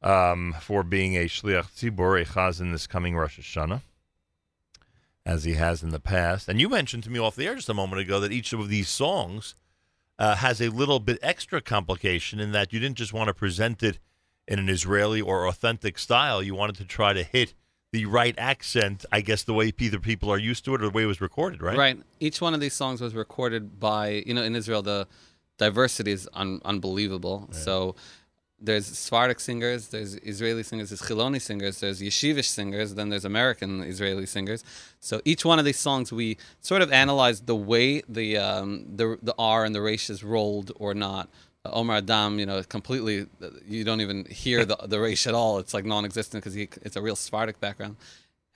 um, 0.00 0.54
for 0.60 0.84
being 0.84 1.16
a 1.16 1.24
Shliach 1.24 1.72
Tzibur, 1.74 2.22
a 2.22 2.24
Chazan 2.24 2.70
this 2.70 2.86
coming 2.86 3.16
Rosh 3.16 3.40
Hashanah, 3.40 3.82
as 5.28 5.44
he 5.44 5.52
has 5.52 5.82
in 5.82 5.90
the 5.90 6.00
past. 6.00 6.48
And 6.48 6.58
you 6.58 6.70
mentioned 6.70 7.04
to 7.04 7.10
me 7.10 7.18
off 7.18 7.36
the 7.36 7.46
air 7.46 7.54
just 7.54 7.68
a 7.68 7.74
moment 7.74 8.00
ago 8.00 8.18
that 8.18 8.32
each 8.32 8.54
of 8.54 8.70
these 8.70 8.88
songs 8.88 9.54
uh, 10.18 10.36
has 10.36 10.62
a 10.62 10.70
little 10.70 11.00
bit 11.00 11.18
extra 11.20 11.60
complication 11.60 12.40
in 12.40 12.52
that 12.52 12.72
you 12.72 12.80
didn't 12.80 12.96
just 12.96 13.12
want 13.12 13.28
to 13.28 13.34
present 13.34 13.82
it 13.82 13.98
in 14.48 14.58
an 14.58 14.70
Israeli 14.70 15.20
or 15.20 15.46
authentic 15.46 15.98
style. 15.98 16.42
You 16.42 16.54
wanted 16.54 16.76
to 16.76 16.86
try 16.86 17.12
to 17.12 17.22
hit 17.22 17.52
the 17.92 18.06
right 18.06 18.34
accent, 18.38 19.04
I 19.12 19.20
guess, 19.20 19.42
the 19.42 19.52
way 19.52 19.70
either 19.78 20.00
people 20.00 20.30
are 20.30 20.38
used 20.38 20.64
to 20.64 20.74
it 20.74 20.80
or 20.80 20.86
the 20.86 20.90
way 20.90 21.02
it 21.02 21.06
was 21.06 21.20
recorded, 21.20 21.60
right? 21.60 21.76
Right. 21.76 22.02
Each 22.20 22.40
one 22.40 22.54
of 22.54 22.60
these 22.60 22.74
songs 22.74 23.02
was 23.02 23.14
recorded 23.14 23.78
by, 23.78 24.22
you 24.26 24.32
know, 24.32 24.42
in 24.42 24.56
Israel, 24.56 24.80
the 24.80 25.06
diversity 25.58 26.12
is 26.12 26.26
un- 26.32 26.62
unbelievable. 26.64 27.48
So 27.52 27.96
there's 28.60 28.86
Sephardic 28.86 29.40
singers, 29.40 29.88
there's 29.88 30.16
Israeli 30.16 30.62
singers, 30.62 30.90
there's 30.90 31.02
Chiloni 31.02 31.40
singers, 31.40 31.80
there's 31.80 32.00
Yeshivish 32.00 32.46
singers, 32.46 32.94
then 32.94 33.08
there's 33.08 33.24
American 33.24 33.82
Israeli 33.82 34.26
singers. 34.26 34.64
So 35.00 35.20
each 35.24 35.44
one 35.44 35.58
of 35.58 35.64
these 35.64 35.78
songs, 35.78 36.12
we 36.12 36.38
sort 36.60 36.82
of 36.82 36.92
analyzed 36.92 37.46
the 37.46 37.56
way 37.56 38.02
the 38.08 38.36
um, 38.36 38.84
the 38.96 39.18
the 39.22 39.34
R 39.38 39.64
and 39.64 39.74
the 39.74 39.84
is 39.84 40.24
rolled 40.24 40.72
or 40.76 40.94
not. 40.94 41.28
Uh, 41.64 41.70
Omer 41.72 41.94
Adam, 41.94 42.38
you 42.38 42.46
know, 42.46 42.62
completely, 42.62 43.26
you 43.66 43.84
don't 43.84 44.00
even 44.00 44.24
hear 44.26 44.64
the 44.64 44.76
the 44.84 44.98
resh 45.00 45.26
at 45.26 45.34
all. 45.34 45.58
It's 45.58 45.74
like 45.74 45.84
non-existent 45.84 46.42
because 46.42 46.56
it's 46.56 46.96
a 46.96 47.02
real 47.02 47.16
Sephardic 47.16 47.60
background 47.60 47.96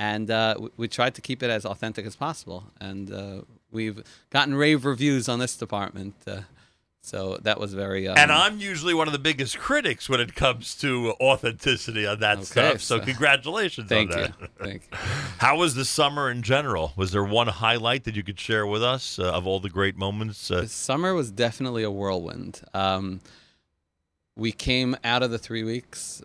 and 0.02 0.32
uh, 0.32 0.56
we, 0.59 0.68
we 0.76 0.88
tried 0.88 1.14
to 1.14 1.21
keep 1.21 1.44
it 1.44 1.50
as 1.50 1.64
authentic 1.64 2.04
as 2.06 2.16
possible. 2.16 2.64
And 2.80 3.12
uh, 3.12 3.42
we've 3.71 4.02
gotten 4.30 4.52
rave 4.54 4.85
reviews 4.85 5.28
on 5.28 5.38
this 5.38 5.56
department, 5.56 6.16
uh, 6.26 6.40
so 7.04 7.37
that 7.42 7.59
was 7.59 7.75
very. 7.75 8.06
Um, 8.09 8.16
And 8.16 8.30
I'm 8.30 8.59
usually 8.61 8.94
one 8.94 9.09
of 9.09 9.12
the 9.12 9.18
biggest 9.18 9.59
critics 9.59 10.09
when 10.09 10.21
it 10.21 10.35
comes 10.35 10.75
to 10.76 11.12
authenticity 11.21 12.06
on 12.06 12.21
that 12.21 12.37
Okay, 12.38 12.44
stuff. 12.44 12.80
So, 12.80 12.99
so- 12.99 13.04
congratulations 13.04 13.88
thank 13.88 14.12
on 14.12 14.18
you, 14.18 14.25
that. 14.40 14.50
thank 14.59 14.82
you. 14.90 14.99
How 15.38 15.56
was 15.56 15.75
the 15.75 15.85
summer 15.85 16.30
in 16.30 16.42
general? 16.42 16.92
Was 16.97 17.11
there 17.11 17.25
one 17.25 17.49
highlight 17.49 18.04
that 18.04 18.14
you 18.14 18.23
could 18.23 18.38
share 18.38 18.66
with 18.66 18.82
us 18.82 19.18
uh, 19.18 19.25
of 19.32 19.47
all 19.47 19.59
the 19.61 19.68
great 19.71 19.97
moments? 19.97 20.50
Uh, 20.50 20.61
The 20.62 20.68
summer 20.68 21.12
was 21.14 21.30
definitely 21.32 21.82
a 21.82 21.90
whirlwind. 21.90 22.61
Um, 22.73 23.21
we 24.37 24.52
came 24.52 24.97
out 25.04 25.23
of 25.23 25.30
the 25.30 25.38
three 25.38 25.64
weeks, 25.64 26.23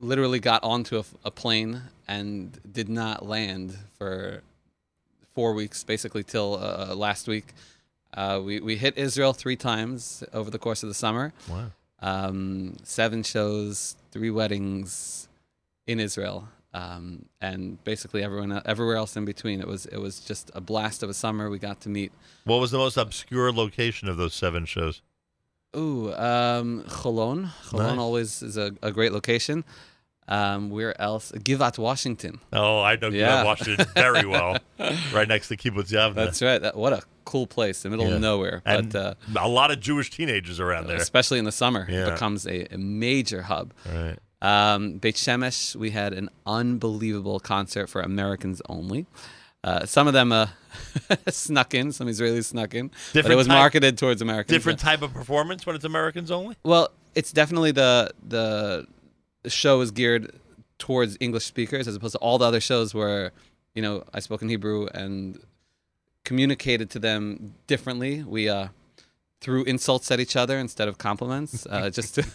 literally 0.00 0.40
got 0.40 0.62
onto 0.64 0.98
a, 0.98 1.04
a 1.24 1.30
plane 1.30 1.82
and 2.06 2.58
did 2.70 2.88
not 2.88 3.24
land 3.26 3.76
for 3.96 4.42
four 5.34 5.54
weeks, 5.54 5.84
basically 5.84 6.24
till 6.24 6.54
uh, 6.60 6.94
last 6.96 7.28
week. 7.28 7.54
Uh, 8.14 8.40
we 8.44 8.60
we 8.60 8.76
hit 8.76 8.96
Israel 8.98 9.32
three 9.32 9.56
times 9.56 10.24
over 10.32 10.50
the 10.50 10.58
course 10.58 10.82
of 10.82 10.88
the 10.88 10.94
summer. 10.94 11.32
wow. 11.50 11.70
um, 12.00 12.76
seven 12.82 13.22
shows, 13.22 13.96
three 14.10 14.30
weddings 14.30 15.28
in 15.86 16.00
Israel, 16.00 16.48
um, 16.74 17.26
and 17.40 17.82
basically 17.84 18.22
everyone 18.22 18.60
everywhere 18.64 18.96
else 18.96 19.16
in 19.16 19.24
between. 19.24 19.60
It 19.60 19.66
was 19.68 19.86
it 19.86 19.98
was 19.98 20.20
just 20.20 20.50
a 20.54 20.60
blast 20.60 21.02
of 21.02 21.10
a 21.10 21.14
summer. 21.14 21.50
We 21.50 21.58
got 21.58 21.80
to 21.82 21.88
meet. 21.88 22.12
What 22.44 22.60
was 22.60 22.70
the 22.70 22.78
most 22.78 22.96
obscure 22.96 23.52
location 23.52 24.08
of 24.08 24.16
those 24.16 24.34
seven 24.34 24.64
shows? 24.64 25.02
Ooh, 25.76 26.14
um, 26.14 26.84
Cholon. 26.88 27.50
Cholon 27.66 27.88
Nice. 27.90 27.98
always 27.98 28.42
is 28.42 28.56
a, 28.56 28.72
a 28.82 28.90
great 28.90 29.12
location. 29.12 29.64
Um, 30.26 30.70
where 30.70 30.98
else? 31.00 31.32
Givat, 31.32 31.78
Washington. 31.78 32.40
Oh, 32.52 32.80
I 32.82 32.96
know 32.96 33.08
Yeah. 33.08 33.18
yeah. 33.40 33.44
Washington 33.44 33.86
very 33.94 34.26
well. 34.26 34.58
right 35.12 35.28
next 35.28 35.48
to 35.48 35.56
Kibbutz 35.56 35.90
Yavne. 35.90 36.14
That's 36.14 36.40
right. 36.42 36.60
That, 36.60 36.76
what 36.76 36.92
a 36.94 37.02
cool 37.32 37.46
place, 37.46 37.84
in 37.84 37.90
the 37.90 37.96
middle 37.96 38.10
Yeah. 38.10 38.16
of 38.16 38.22
nowhere. 38.22 38.56
but 38.64 38.94
uh, 38.94 39.14
a 39.38 39.48
lot 39.60 39.70
of 39.70 39.76
Jewish 39.80 40.08
teenagers 40.10 40.58
around 40.60 40.86
there. 40.88 40.96
especially 40.96 41.38
in 41.38 41.44
the 41.44 41.52
summer, 41.62 41.82
Yeah. 41.88 42.06
it 42.08 42.10
becomes 42.12 42.46
a, 42.46 42.58
a 42.74 42.78
major 42.78 43.42
hub. 43.42 43.66
Right. 43.86 44.16
Um, 44.40 44.98
Beit 45.02 45.16
Shemesh, 45.16 45.74
we 45.76 45.90
had 45.90 46.12
an 46.20 46.28
unbelievable 46.46 47.40
concert 47.40 47.86
for 47.88 48.00
Americans 48.02 48.62
only. 48.68 49.06
Uh, 49.64 49.84
some 49.84 50.06
of 50.06 50.14
them 50.14 50.30
uh, 50.32 50.46
snuck 51.28 51.74
in, 51.74 51.90
some 51.92 52.06
Israelis 52.06 52.44
snuck 52.46 52.72
in, 52.74 52.88
but 52.88 52.96
Different 53.12 53.32
it 53.32 53.36
was 53.36 53.46
type- 53.48 53.58
marketed 53.58 53.98
towards 53.98 54.22
Americans. 54.22 54.54
Different 54.56 54.78
type 54.78 55.02
of 55.02 55.12
performance 55.12 55.66
when 55.66 55.74
it's 55.76 55.84
Americans 55.84 56.30
only? 56.30 56.54
Well, 56.62 56.88
it's 57.14 57.32
definitely 57.32 57.72
the 57.72 58.10
the 58.26 58.86
the 59.42 59.50
show 59.50 59.80
is 59.80 59.90
geared 59.90 60.24
towards 60.78 61.16
English 61.20 61.44
speakers 61.44 61.88
as 61.88 61.96
opposed 61.96 62.12
to 62.12 62.18
all 62.18 62.38
the 62.38 62.44
other 62.44 62.60
shows 62.60 62.94
where 62.94 63.32
you 63.74 63.82
know 63.82 64.04
I 64.14 64.20
spoke 64.20 64.40
in 64.42 64.48
Hebrew 64.48 64.86
and 64.94 65.36
communicated 66.28 66.90
to 66.90 66.98
them 66.98 67.54
differently. 67.66 68.22
We 68.22 68.48
uh, 68.50 68.68
threw 69.40 69.62
insults 69.64 70.10
at 70.10 70.18
each 70.20 70.36
other 70.36 70.58
instead 70.58 70.88
of 70.88 70.98
compliments. 70.98 71.66
Uh, 71.74 71.88
just 71.98 72.10
to, 72.16 72.26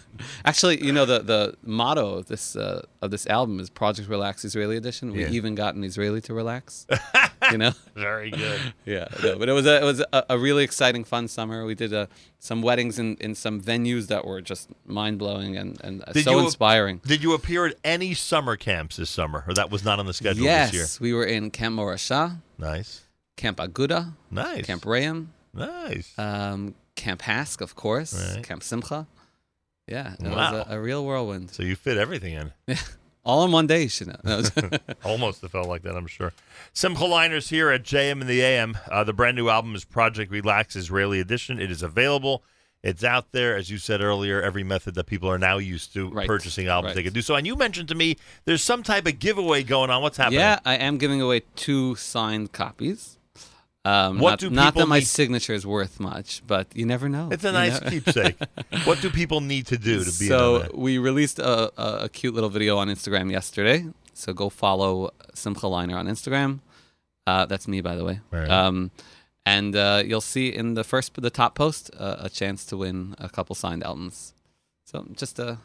actually, 0.45 0.83
you 0.87 0.91
know, 0.97 1.05
the 1.05 1.19
the 1.33 1.41
motto 1.79 2.07
of 2.19 2.25
this 2.27 2.55
uh, 2.55 2.81
of 3.03 3.11
this 3.11 3.25
album 3.27 3.59
is 3.59 3.69
Project 3.69 4.09
Relax 4.09 4.43
Israeli 4.49 4.77
Edition. 4.77 5.11
We 5.11 5.21
Yeah. 5.21 5.37
even 5.39 5.53
got 5.63 5.75
an 5.75 5.83
Israeli 5.83 6.21
to 6.21 6.33
relax. 6.33 6.87
you 7.51 7.57
know. 7.63 7.71
Very 7.95 8.31
good. 8.31 8.59
Yeah, 8.85 9.07
no, 9.23 9.37
but 9.39 9.47
it 9.47 9.53
was 9.59 9.65
a, 9.65 9.75
it 9.83 9.87
was 9.91 9.99
a, 10.17 10.23
a 10.35 10.37
really 10.47 10.63
exciting, 10.69 11.03
fun 11.05 11.27
summer. 11.27 11.57
We 11.65 11.75
did 11.83 11.93
uh, 11.93 12.07
some 12.39 12.61
weddings 12.61 12.99
in, 12.99 13.15
in 13.25 13.33
some 13.35 13.61
venues 13.61 14.07
that 14.07 14.25
were 14.25 14.41
just 14.41 14.69
mind 14.85 15.15
blowing 15.19 15.51
and 15.61 15.69
and 15.85 15.95
uh, 16.07 16.11
Did 16.17 16.23
so 16.25 16.31
you- 16.31 16.45
inspiring. 16.45 16.99
Did 17.13 17.21
you 17.25 17.31
appear 17.33 17.61
at 17.69 17.75
any 17.95 18.13
summer 18.13 18.55
camps 18.57 18.95
this 18.97 19.09
summer, 19.19 19.39
or 19.47 19.53
that 19.59 19.69
was 19.71 19.83
not 19.89 19.99
on 20.01 20.05
the 20.05 20.13
schedule 20.21 20.43
Yes, 20.45 20.67
this 20.69 20.73
year? 20.73 20.83
Yes, 20.83 20.99
we 21.05 21.11
were 21.17 21.25
in 21.35 21.43
Camp 21.51 21.75
Morasha, 21.77 22.23
Nice, 22.57 22.91
Camp 23.35 23.57
Aguda, 23.59 24.13
nice, 24.31 24.65
Camp 24.65 24.85
Reim, 24.85 25.33
nice. 25.53 26.13
um, 26.17 26.75
Camp 26.95 27.21
HASC, 27.23 27.61
of 27.61 27.75
course, 27.75 28.13
Right. 28.35 28.43
Camp 28.43 28.63
Simcha. 28.63 29.07
Yeah, 29.87 30.13
it 30.13 30.21
Wow. 30.23 30.53
was 30.53 30.65
a, 30.69 30.75
a 30.75 30.79
real 30.81 31.03
whirlwind. 31.05 31.51
so 31.51 31.63
you 31.63 31.75
fit 31.75 31.97
everything 31.97 32.33
in. 32.33 32.53
Yeah. 32.67 32.77
All 33.25 33.45
in 33.45 33.51
one 33.53 33.67
day, 33.67 33.83
you 33.99 34.05
know. 34.05 34.17
No, 34.25 34.43
Almost 35.05 35.41
have 35.41 35.51
felt 35.51 35.67
like 35.69 35.83
that, 35.83 35.95
I'm 35.95 36.07
sure. 36.07 36.33
Simcha 36.73 37.05
Leiner's 37.05 37.49
here 37.49 37.69
at 37.69 37.83
JM 37.83 38.19
and 38.19 38.29
the 38.29 38.41
AM. 38.41 38.77
Uh, 38.91 39.05
the 39.05 39.13
brand 39.13 39.37
new 39.37 39.47
album 39.47 39.75
is 39.75 39.85
Project 39.85 40.29
Relax 40.29 40.75
Israeli 40.75 41.21
Edition. 41.21 41.57
It 41.59 41.71
is 41.71 41.81
available. 41.81 42.43
It's 42.83 43.01
out 43.01 43.31
there, 43.31 43.55
as 43.55 43.69
you 43.69 43.77
said 43.77 44.01
earlier. 44.01 44.41
Every 44.41 44.65
method 44.65 44.95
that 44.95 45.05
people 45.05 45.29
are 45.29 45.37
now 45.37 45.57
used 45.57 45.93
to 45.93 46.09
Right. 46.09 46.27
purchasing 46.27 46.67
albums, 46.67 46.89
Right. 46.89 46.95
they 46.95 47.03
can 47.03 47.13
do 47.13 47.21
so. 47.21 47.35
And 47.35 47.47
you 47.47 47.55
mentioned 47.55 47.87
to 47.89 47.95
me 47.95 48.17
there's 48.43 48.61
some 48.61 48.83
type 48.83 49.07
of 49.07 49.19
giveaway 49.19 49.63
going 49.63 49.89
on. 49.89 50.01
What's 50.01 50.17
happening? 50.17 50.41
yeah, 50.41 50.59
I 50.65 50.75
am 50.75 50.97
giving 50.97 51.21
away 51.21 51.43
two 51.55 51.95
signed 51.95 52.51
copies. 52.51 53.19
Um, 53.85 54.19
What 54.19 54.29
not, 54.31 54.39
do 54.39 54.49
not 54.49 54.75
that 54.75 54.87
my 54.87 54.99
need- 54.99 55.07
signature 55.07 55.53
is 55.53 55.65
worth 55.65 55.99
much, 55.99 56.41
but 56.47 56.67
you 56.73 56.85
never 56.85 57.09
know. 57.09 57.29
It's 57.31 57.43
a 57.43 57.47
you 57.47 57.53
nice 57.53 57.79
keepsake. 57.81 58.37
what 58.85 59.01
do 59.01 59.09
people 59.09 59.41
need 59.41 59.67
to 59.67 59.77
do 59.77 59.99
to 59.99 60.05
be 60.05 60.27
so 60.27 60.55
in 60.55 60.61
on 60.61 60.67
that? 60.67 60.77
we 60.77 60.97
released 60.97 61.39
a, 61.39 61.71
a, 61.81 62.03
a 62.05 62.09
cute 62.09 62.33
little 62.33 62.49
video 62.49 62.77
on 62.77 62.87
Instagram 62.87 63.29
yesterday. 63.31 63.85
So 64.13 64.31
go 64.33 64.49
follow 64.49 65.11
Simcha 65.33 65.65
Leiner 65.65 65.95
on 65.95 66.07
Instagram. 66.07 66.59
Uh, 67.27 67.45
that's 67.45 67.67
me, 67.67 67.81
by 67.81 67.95
the 67.95 68.05
way. 68.05 68.19
Right. 68.31 68.49
Um, 68.49 68.91
and 69.45 69.75
uh, 69.75 70.03
you'll 70.05 70.21
see 70.21 70.47
in 70.47 70.75
the 70.75 70.83
first, 70.85 71.13
the 71.21 71.29
top 71.29 71.55
post, 71.55 71.91
uh, 71.97 72.17
a 72.19 72.29
chance 72.29 72.63
to 72.67 72.77
win 72.77 73.15
a 73.17 73.27
couple 73.27 73.55
signed 73.55 73.83
albums. 73.83 74.33
So 74.85 75.05
just 75.13 75.39
a, 75.39 75.57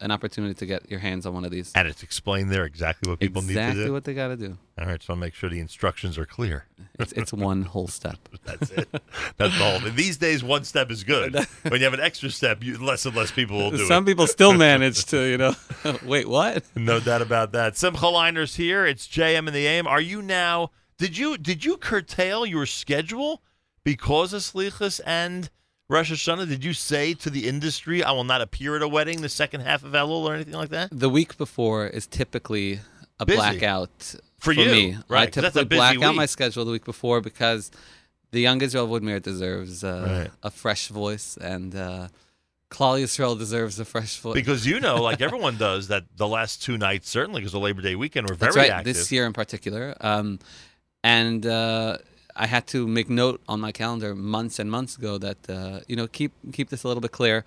an 0.00 0.10
opportunity 0.10 0.54
to 0.54 0.66
get 0.66 0.90
your 0.90 1.00
hands 1.00 1.24
on 1.24 1.34
one 1.34 1.44
of 1.44 1.50
these. 1.50 1.72
And 1.74 1.86
it's 1.86 2.02
explained 2.02 2.50
there 2.50 2.64
exactly 2.64 3.08
what 3.08 3.20
people 3.20 3.40
exactly 3.40 3.54
need 3.54 3.56
to 3.56 3.64
do. 3.64 3.70
Exactly 3.70 3.92
what 3.92 4.04
they 4.04 4.14
got 4.14 4.28
to 4.28 4.36
do. 4.36 4.58
All 4.78 4.86
right, 4.86 5.02
so 5.02 5.12
I'll 5.12 5.18
make 5.18 5.34
sure 5.34 5.48
the 5.48 5.60
instructions 5.60 6.18
are 6.18 6.26
clear. 6.26 6.66
It's, 6.98 7.12
it's 7.12 7.32
one 7.32 7.62
whole 7.62 7.86
step. 7.86 8.18
That's 8.44 8.70
it. 8.72 8.88
That's 9.36 9.60
all. 9.60 9.78
These 9.80 10.16
days, 10.16 10.42
one 10.42 10.64
step 10.64 10.90
is 10.90 11.04
good. 11.04 11.34
When 11.64 11.80
you 11.80 11.84
have 11.84 11.94
an 11.94 12.00
extra 12.00 12.30
step, 12.30 12.62
you, 12.62 12.76
less 12.78 13.06
and 13.06 13.16
less 13.16 13.30
people 13.30 13.56
will 13.56 13.70
do 13.70 13.76
it. 13.76 13.88
Some 13.88 14.04
it. 14.04 14.06
people 14.06 14.26
still 14.26 14.52
manage 14.52 15.06
to, 15.06 15.22
you 15.22 15.38
know, 15.38 15.54
wait, 16.04 16.28
what? 16.28 16.62
No 16.76 17.00
doubt 17.00 17.22
about 17.22 17.52
that. 17.52 17.76
Simcha 17.76 18.06
Leiner's 18.06 18.56
here. 18.56 18.84
It's 18.84 19.06
JM 19.06 19.46
and 19.46 19.48
the 19.48 19.66
AM. 19.66 19.86
Are 19.86 20.00
you 20.00 20.20
now? 20.20 20.70
Did 20.98 21.16
you 21.16 21.38
did 21.38 21.64
you 21.64 21.76
curtail 21.78 22.44
your 22.44 22.66
schedule 22.66 23.42
because 23.82 24.32
of 24.32 24.42
Slichas 24.42 25.00
and 25.06 25.48
Rosh 25.88 26.10
Hashanah? 26.12 26.48
Did 26.48 26.64
you 26.64 26.72
say 26.72 27.14
to 27.14 27.30
the 27.30 27.46
industry, 27.48 28.02
"I 28.02 28.12
will 28.12 28.24
not 28.24 28.40
appear 28.40 28.76
at 28.76 28.82
a 28.82 28.88
wedding 28.88 29.20
the 29.20 29.28
second 29.28 29.60
half 29.60 29.84
of 29.84 29.92
Elul" 29.92 30.24
or 30.24 30.34
anything 30.34 30.54
like 30.54 30.70
that? 30.70 30.88
The 30.90 31.10
week 31.10 31.36
before 31.36 31.86
is 31.86 32.06
typically 32.06 32.80
a 33.20 33.26
Busy. 33.26 33.36
blackout 33.36 34.14
For 34.38 34.52
you, 34.52 34.70
me. 34.70 34.96
right, 35.08 35.28
I 35.28 35.30
typically 35.30 35.64
black 35.66 36.02
out 36.02 36.14
my 36.14 36.26
schedule 36.26 36.64
the 36.64 36.72
week 36.72 36.84
before 36.84 37.20
because 37.20 37.70
the 38.32 38.40
young 38.40 38.60
Israel 38.62 38.88
Woodmere 38.88 39.22
deserves 39.22 39.84
uh, 39.84 40.06
Right. 40.24 40.30
a 40.42 40.50
fresh 40.50 40.88
voice, 40.88 41.36
and 41.36 41.74
uh, 41.76 42.08
Klal 42.70 43.00
Yisrael 43.00 43.38
deserves 43.38 43.78
a 43.78 43.84
fresh 43.84 44.16
voice. 44.18 44.34
Because 44.34 44.66
you 44.66 44.80
know, 44.80 45.02
like 45.02 45.20
everyone 45.28 45.58
does, 45.58 45.88
that 45.88 46.04
the 46.16 46.26
last 46.26 46.62
two 46.62 46.78
nights, 46.78 47.08
certainly 47.10 47.40
because 47.42 47.52
the 47.52 47.60
Labor 47.60 47.82
Day 47.82 47.94
weekend, 47.94 48.28
were 48.28 48.34
very 48.34 48.48
That's 48.48 48.56
right. 48.56 48.70
active. 48.70 48.94
This 48.96 49.12
year 49.12 49.26
in 49.26 49.32
particular, 49.34 49.94
um, 50.00 50.38
and 51.04 51.44
uh, 51.46 51.98
I 52.36 52.46
had 52.46 52.66
to 52.68 52.86
make 52.86 53.08
note 53.08 53.40
on 53.48 53.60
my 53.60 53.72
calendar 53.72 54.14
months 54.14 54.58
and 54.58 54.70
months 54.70 54.96
ago 54.96 55.18
that 55.18 55.48
uh, 55.48 55.80
you 55.86 55.96
know 55.96 56.06
keep 56.06 56.32
keep 56.52 56.70
this 56.70 56.84
a 56.84 56.88
little 56.88 57.00
bit 57.00 57.12
clear. 57.12 57.44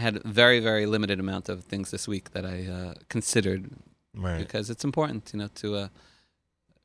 I 0.00 0.02
had 0.02 0.16
a 0.16 0.28
very 0.28 0.60
very 0.60 0.86
limited 0.86 1.20
amount 1.20 1.48
of 1.48 1.64
things 1.64 1.90
this 1.90 2.08
week 2.08 2.32
that 2.32 2.44
I 2.44 2.66
uh, 2.66 2.94
considered 3.08 3.70
right. 4.14 4.38
because 4.38 4.70
it's 4.70 4.84
important, 4.84 5.30
you 5.32 5.38
know, 5.38 5.48
to 5.56 5.76
uh, 5.76 5.88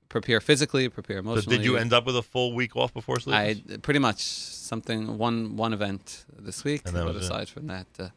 prepare 0.09 0.39
physically, 0.39 0.89
prepare 0.89 1.17
So 1.17 1.19
emotionally. 1.21 1.57
did 1.57 1.65
you 1.65 1.77
end 1.77 1.93
up 1.93 2.05
with 2.05 2.17
a 2.17 2.21
full 2.21 2.53
week 2.53 2.75
off 2.75 2.93
before 2.93 3.19
sleep? 3.19 3.35
I 3.35 3.77
pretty 3.81 3.99
much 3.99 4.19
something 4.19 5.17
one 5.17 5.55
one 5.55 5.73
event 5.73 6.25
this 6.37 6.63
week, 6.63 6.83
but 6.83 6.93
was 7.05 7.15
it. 7.15 7.23
aside 7.23 7.49
from 7.49 7.67
that, 7.67 7.87
uh, 7.99 8.09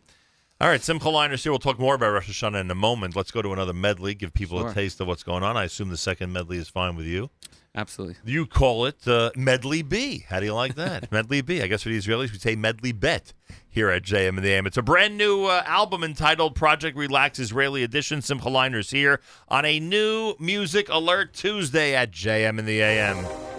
All 0.60 0.68
right, 0.68 0.82
Simcha 0.82 1.08
Leiner's 1.08 1.42
here. 1.42 1.52
We'll 1.52 1.58
talk 1.58 1.78
more 1.78 1.94
about 1.94 2.12
Rosh 2.12 2.30
Hashanah 2.30 2.60
in 2.60 2.70
a 2.70 2.74
moment. 2.74 3.16
Let's 3.16 3.30
go 3.30 3.42
to 3.42 3.52
another 3.52 3.72
medley, 3.72 4.14
give 4.14 4.32
people 4.34 4.66
a 4.66 4.72
taste 4.74 5.00
of 5.00 5.06
what's 5.06 5.22
going 5.22 5.42
on. 5.42 5.56
I 5.56 5.64
assume 5.64 5.88
the 5.88 5.96
second 5.96 6.32
medley 6.32 6.58
is 6.58 6.68
fine 6.68 6.96
with 6.96 7.06
you. 7.06 7.30
Absolutely. 7.76 8.16
You 8.24 8.46
call 8.46 8.86
it 8.86 9.06
uh, 9.08 9.30
Medley 9.34 9.82
B. 9.82 10.24
How 10.28 10.38
do 10.38 10.46
you 10.46 10.54
like 10.54 10.76
that? 10.76 11.10
medley 11.12 11.40
B. 11.40 11.60
I 11.60 11.66
guess 11.66 11.82
for 11.82 11.88
the 11.88 11.98
Israelis, 11.98 12.30
we 12.30 12.38
say 12.38 12.54
Medley 12.54 12.92
Bet 12.92 13.32
here 13.68 13.90
at 13.90 14.04
JM 14.04 14.28
and 14.28 14.38
the 14.38 14.50
AM. 14.50 14.66
It's 14.66 14.76
a 14.76 14.82
brand 14.82 15.18
new 15.18 15.46
uh, 15.46 15.64
album 15.66 16.04
entitled 16.04 16.54
Project 16.54 16.96
Relax 16.96 17.40
Israeli 17.40 17.82
Edition. 17.82 18.22
Simcha 18.22 18.48
Leiner's 18.48 18.90
here 18.90 19.20
on 19.48 19.64
a 19.64 19.80
new 19.80 20.34
Music 20.38 20.88
Alert 20.88 21.34
Tuesday 21.34 21.96
at 21.96 22.12
JM 22.12 22.60
and 22.60 22.68
the 22.68 22.80
AM. 22.80 23.53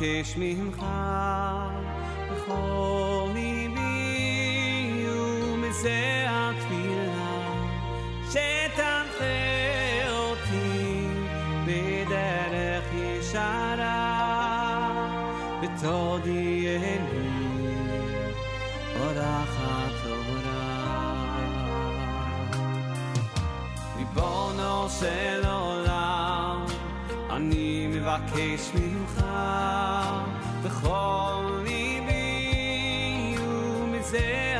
מבקש 0.00 0.36
ממך 0.36 0.86
בכל 2.30 3.28
ליבי 3.34 5.06
ומזה 5.08 6.26
התפילה 6.28 7.42
שתנחה 8.30 9.24
אותי 10.08 11.08
בדרך 11.66 12.84
ישרה 12.94 14.06
ותודיעני 15.62 16.96
אורחת 19.00 19.92
תורה 20.02 20.86
ריבונו 23.96 24.88
של 25.00 25.46
עולם, 25.46 25.86
אני 25.86 25.99
מבקש 28.11 28.71
ממך 28.75 29.25
בכל 30.63 31.61
ליבי 31.63 33.35
ומזה 33.39 34.50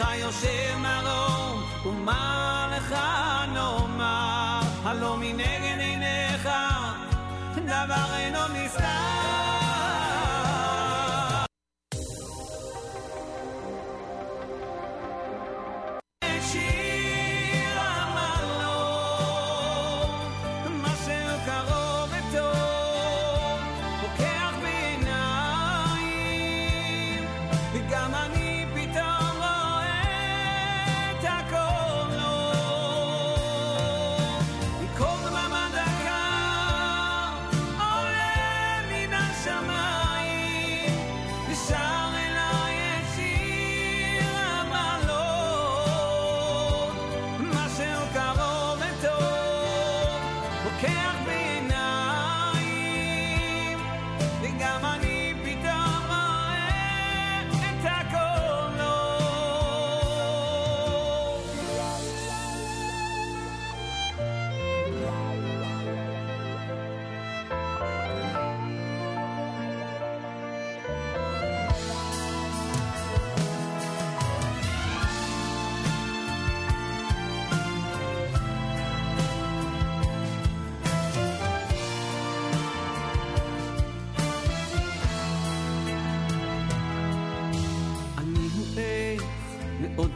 נספר 0.00 0.89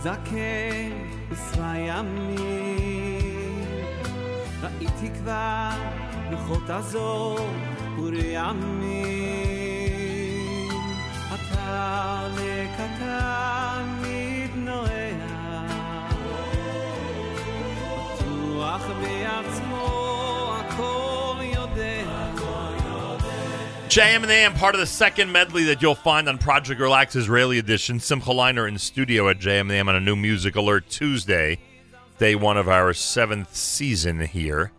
זקן 0.05 0.91
בשרה 1.29 1.77
ימים. 1.77 3.65
ראיתי 4.61 5.09
כבר 5.19 5.69
לוחות 6.31 6.69
הזור 6.69 7.39
ורעמים 7.97 8.85
אתה 11.33 12.27
לקטן 12.35 13.54
JM 23.95 24.23
and 24.23 24.31
AM, 24.31 24.53
part 24.55 24.75
of 24.75 24.81
the 24.81 24.85
second 24.85 25.31
medley 25.31 25.63
that 25.63 25.81
you'll 25.81 25.95
find 25.95 26.27
on 26.27 26.37
Project 26.37 26.81
Relax 26.81 27.15
Israeli 27.15 27.59
Edition. 27.59 28.01
Simcha 28.01 28.31
Leiner 28.31 28.67
in 28.67 28.77
studio 28.77 29.29
at 29.29 29.39
JM 29.39 29.61
and 29.61 29.71
AM 29.71 29.87
on 29.87 29.95
a 29.95 30.01
new 30.01 30.17
Music 30.17 30.57
Alert 30.57 30.89
Tuesday, 30.89 31.57
day 32.17 32.35
one 32.35 32.57
of 32.57 32.67
our 32.67 32.93
seventh 32.93 33.55
season 33.55 34.19
here. 34.19 34.73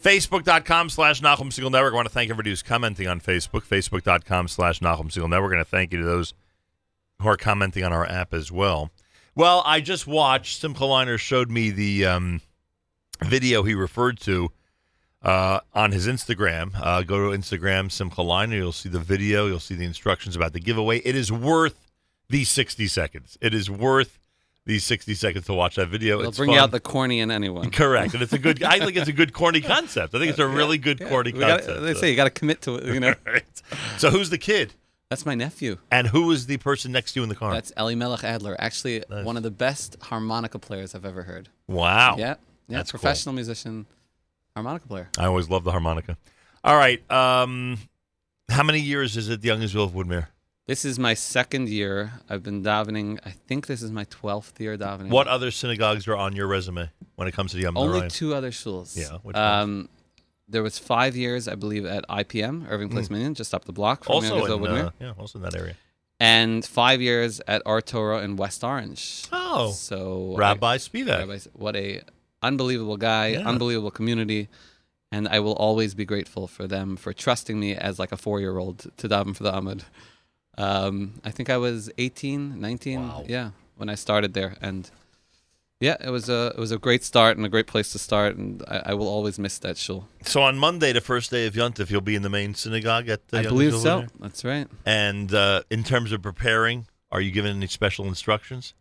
Facebook.com 0.00 0.88
slash 0.88 1.20
Nahum 1.20 1.50
Segal 1.50 1.72
Network. 1.72 1.94
I 1.94 1.96
want 1.96 2.06
to 2.06 2.14
thank 2.14 2.30
everybody 2.30 2.50
who's 2.50 2.62
commenting 2.62 3.08
on 3.08 3.20
Facebook. 3.20 3.66
Facebook.com 3.66 4.46
slash 4.46 4.80
Nahum 4.80 5.08
Segal 5.08 5.28
Network. 5.28 5.50
And 5.50 5.62
a 5.62 5.64
thank 5.64 5.92
you 5.92 5.98
to 5.98 6.04
those 6.04 6.32
who 7.20 7.28
are 7.28 7.36
commenting 7.36 7.82
on 7.82 7.92
our 7.92 8.06
app 8.06 8.32
as 8.32 8.52
well. 8.52 8.92
Well, 9.34 9.64
I 9.66 9.80
just 9.80 10.06
watched, 10.06 10.60
Simcha 10.60 10.84
Leiner 10.84 11.18
showed 11.18 11.50
me 11.50 11.70
the 11.70 12.06
um, 12.06 12.40
video 13.20 13.64
he 13.64 13.74
referred 13.74 14.20
to 14.20 14.52
uh, 15.22 15.60
on 15.74 15.92
his 15.92 16.06
Instagram. 16.06 16.70
Uh, 16.80 17.02
go 17.02 17.30
to 17.30 17.36
Instagram, 17.36 17.90
Simcha 17.90 18.22
Leiner. 18.22 18.54
You'll 18.54 18.72
see 18.72 18.88
the 18.88 18.98
video. 19.00 19.46
You'll 19.46 19.60
see 19.60 19.74
the 19.74 19.84
instructions 19.84 20.36
about 20.36 20.52
the 20.52 20.60
giveaway. 20.60 20.98
It 20.98 21.14
is 21.16 21.30
worth 21.30 21.78
the 22.28 22.44
60 22.44 22.86
seconds. 22.86 23.36
It 23.40 23.52
is 23.54 23.70
worth 23.70 24.18
these 24.66 24.84
60 24.84 25.14
seconds 25.14 25.46
to 25.46 25.54
watch 25.54 25.76
that 25.76 25.88
video. 25.88 26.18
It'll 26.20 26.28
it's 26.28 26.38
bring 26.38 26.50
fun. 26.50 26.58
out 26.58 26.70
the 26.70 26.80
corny 26.80 27.20
in 27.20 27.30
anyone. 27.30 27.70
Correct. 27.72 28.14
And 28.14 28.22
it's 28.22 28.32
a 28.32 28.38
good, 28.38 28.62
I 28.62 28.78
think 28.78 28.96
it's 28.96 29.08
a 29.08 29.12
good 29.12 29.32
corny 29.32 29.60
concept. 29.60 30.14
I 30.14 30.18
think 30.18 30.30
it's 30.30 30.38
a 30.38 30.46
really 30.46 30.78
good 30.78 31.00
corny 31.06 31.32
We 31.32 31.40
gotta- 31.40 31.62
concept. 31.64 31.82
they 31.82 31.94
say 31.94 32.10
you 32.10 32.16
got 32.16 32.24
to 32.24 32.30
commit 32.30 32.62
to 32.62 32.76
it. 32.76 32.84
You 32.84 33.00
know, 33.00 33.14
Right. 33.26 33.44
So 33.98 34.10
who's 34.10 34.30
the 34.30 34.38
kid? 34.38 34.74
that's 35.08 35.26
my 35.26 35.34
nephew. 35.34 35.76
And 35.90 36.06
who 36.06 36.30
is 36.30 36.46
the 36.46 36.56
person 36.58 36.92
next 36.92 37.14
to 37.14 37.18
you 37.20 37.24
in 37.24 37.28
the 37.28 37.34
car? 37.34 37.52
That's 37.52 37.72
Eli 37.76 37.96
Melech 37.96 38.22
Adler. 38.22 38.54
Actually, 38.60 39.02
Nice. 39.10 39.24
one 39.24 39.36
of 39.36 39.42
the 39.42 39.50
best 39.50 39.96
harmonica 40.02 40.60
players 40.60 40.94
I've 40.94 41.04
ever 41.04 41.24
heard. 41.24 41.48
wow. 41.66 42.14
Yeah, 42.16 42.36
yeah, 42.68 42.76
That's 42.76 42.92
cool. 42.92 43.00
professional 43.00 43.34
musician, 43.34 43.86
harmonica 44.54 44.86
player. 44.86 45.08
I 45.18 45.26
always 45.26 45.48
love 45.48 45.64
the 45.64 45.70
harmonica. 45.70 46.16
All 46.64 46.76
right. 46.76 47.08
Um, 47.10 47.78
how 48.50 48.62
many 48.62 48.80
years 48.80 49.16
is 49.16 49.28
it, 49.28 49.40
the 49.40 49.48
Young 49.48 49.62
Israel 49.62 49.84
of 49.84 49.92
Woodmere? 49.92 50.26
This 50.66 50.84
is 50.84 50.98
my 50.98 51.14
second 51.14 51.68
year. 51.68 52.12
I've 52.28 52.42
been 52.42 52.62
davening. 52.62 53.18
I 53.24 53.30
think 53.30 53.66
this 53.66 53.82
is 53.82 53.90
my 53.90 54.04
twelfth 54.04 54.60
year 54.60 54.76
davening. 54.78 55.08
What 55.10 55.26
other 55.26 55.50
synagogues 55.50 56.06
are 56.06 56.16
on 56.16 56.36
your 56.36 56.46
resume 56.46 56.90
when 57.16 57.26
it 57.26 57.32
comes 57.32 57.50
to 57.52 57.56
the 57.56 57.64
Yamim 57.64 57.74
Noraim? 57.74 58.12
two 58.12 58.34
other 58.34 58.50
shuls. 58.52 58.96
Yeah, 58.96 59.18
which 59.22 59.36
um, 59.36 59.88
there 60.48 60.62
was 60.62 60.78
five 60.78 61.16
years, 61.16 61.48
I 61.48 61.54
believe, 61.56 61.84
at 61.86 62.06
IPM, 62.08 62.66
Irving 62.70 62.88
Place 62.88 63.10
Minyan, 63.10 63.34
just 63.34 63.52
up 63.52 63.64
the 63.64 63.72
block 63.72 64.04
from 64.04 64.16
Also 64.16 64.28
Young 64.36 64.42
Israel 64.44 64.64
in, 64.66 64.72
Woodmere. 64.72 64.86
uh, 64.86 64.90
yeah, 65.00 65.12
also 65.18 65.38
in 65.38 65.42
that 65.44 65.56
area. 65.56 65.74
and 66.20 66.64
five 66.64 67.00
years 67.00 67.40
at 67.48 67.62
Ohr 67.66 67.80
Torah 67.80 68.22
in 68.22 68.36
West 68.36 68.62
Orange. 68.62 69.24
Oh, 69.32 69.72
so 69.72 70.34
Rabbi 70.36 70.76
Spivak. 70.76 71.18
Rabbi, 71.20 71.38
what 71.54 71.74
a 71.74 72.02
unbelievable 72.42 72.96
guy, 72.96 73.28
Yeah. 73.28 73.48
unbelievable 73.48 73.90
community, 73.90 74.48
and 75.12 75.26
I 75.28 75.40
will 75.40 75.54
always 75.54 75.94
be 75.94 76.04
grateful 76.04 76.46
for 76.46 76.66
them 76.66 76.96
for 76.96 77.12
trusting 77.12 77.58
me 77.58 77.74
as 77.74 77.98
like 77.98 78.12
a 78.12 78.16
four 78.16 78.40
year 78.40 78.58
old 78.58 78.90
to 78.96 79.08
daven 79.08 79.34
for 79.36 79.42
the 79.42 79.52
Amud. 79.52 79.82
Um, 80.58 81.20
I 81.24 81.30
think 81.30 81.48
I 81.48 81.56
was 81.56 81.90
18, 81.98 82.60
19, 82.60 83.00
Wow. 83.00 83.24
yeah, 83.28 83.50
when 83.76 83.88
I 83.88 83.94
started 83.94 84.34
there, 84.34 84.56
and 84.60 84.90
yeah, 85.80 85.96
it 86.04 86.10
was 86.10 86.28
a 86.28 86.52
it 86.54 86.58
was 86.58 86.70
a 86.72 86.78
great 86.78 87.02
start 87.04 87.36
and 87.38 87.46
a 87.46 87.48
great 87.48 87.66
place 87.66 87.92
to 87.92 87.98
start, 87.98 88.36
and 88.36 88.62
I, 88.68 88.82
I 88.86 88.94
will 88.94 89.08
always 89.08 89.38
miss 89.38 89.58
that 89.60 89.78
shul. 89.78 90.08
So 90.22 90.42
on 90.42 90.58
Monday, 90.58 90.92
the 90.92 91.00
first 91.00 91.30
day 91.30 91.46
of 91.46 91.54
Yontif, 91.54 91.88
you'll 91.90 92.02
be 92.02 92.14
in 92.14 92.22
the 92.22 92.28
main 92.28 92.54
synagogue 92.54 93.08
at 93.08 93.28
the 93.28 93.38
I 93.38 93.42
believe 93.44 93.72
so. 93.74 94.02
Woodmere? 94.02 94.08
That's 94.20 94.44
right. 94.44 94.68
And 94.84 95.32
uh, 95.32 95.62
in 95.70 95.82
terms 95.82 96.12
of 96.12 96.20
preparing, 96.20 96.86
are 97.10 97.20
you 97.22 97.30
given 97.30 97.56
any 97.56 97.66
special 97.66 98.06
instructions? 98.06 98.74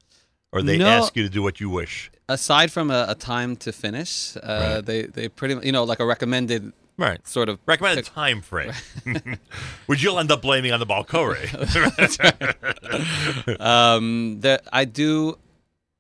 Or 0.52 0.62
they 0.64 0.78
No. 0.78 0.88
ask 0.88 1.16
you 1.16 1.24
to 1.24 1.30
do 1.30 1.44
what 1.44 1.60
you 1.60 1.70
wish? 1.70 2.12
Aside 2.28 2.72
from 2.72 2.90
a, 2.92 3.06
a 3.10 3.16
time 3.16 3.56
to 3.58 3.72
finish, 3.72 4.36
uh, 4.38 4.42
Right. 4.76 4.86
they 4.86 5.02
they 5.04 5.30
pretty 5.30 5.56
mu- 5.56 5.62
you 5.64 5.72
know 5.72 5.84
like 5.84 6.00
a 6.00 6.06
recommended 6.06 6.74
Right. 6.98 7.26
sort 7.28 7.50
of 7.50 7.60
Recommended 7.66 8.06
time 8.06 8.42
frame, 8.52 8.74
which 9.86 10.04
you'll 10.04 10.20
end 10.20 10.32
up 10.32 10.42
blaming 10.42 10.72
on 10.74 10.80
the 10.80 10.86
Balkore. 10.86 11.38
um, 13.60 14.40
that 14.42 14.64
I 14.74 14.86
do 14.86 15.38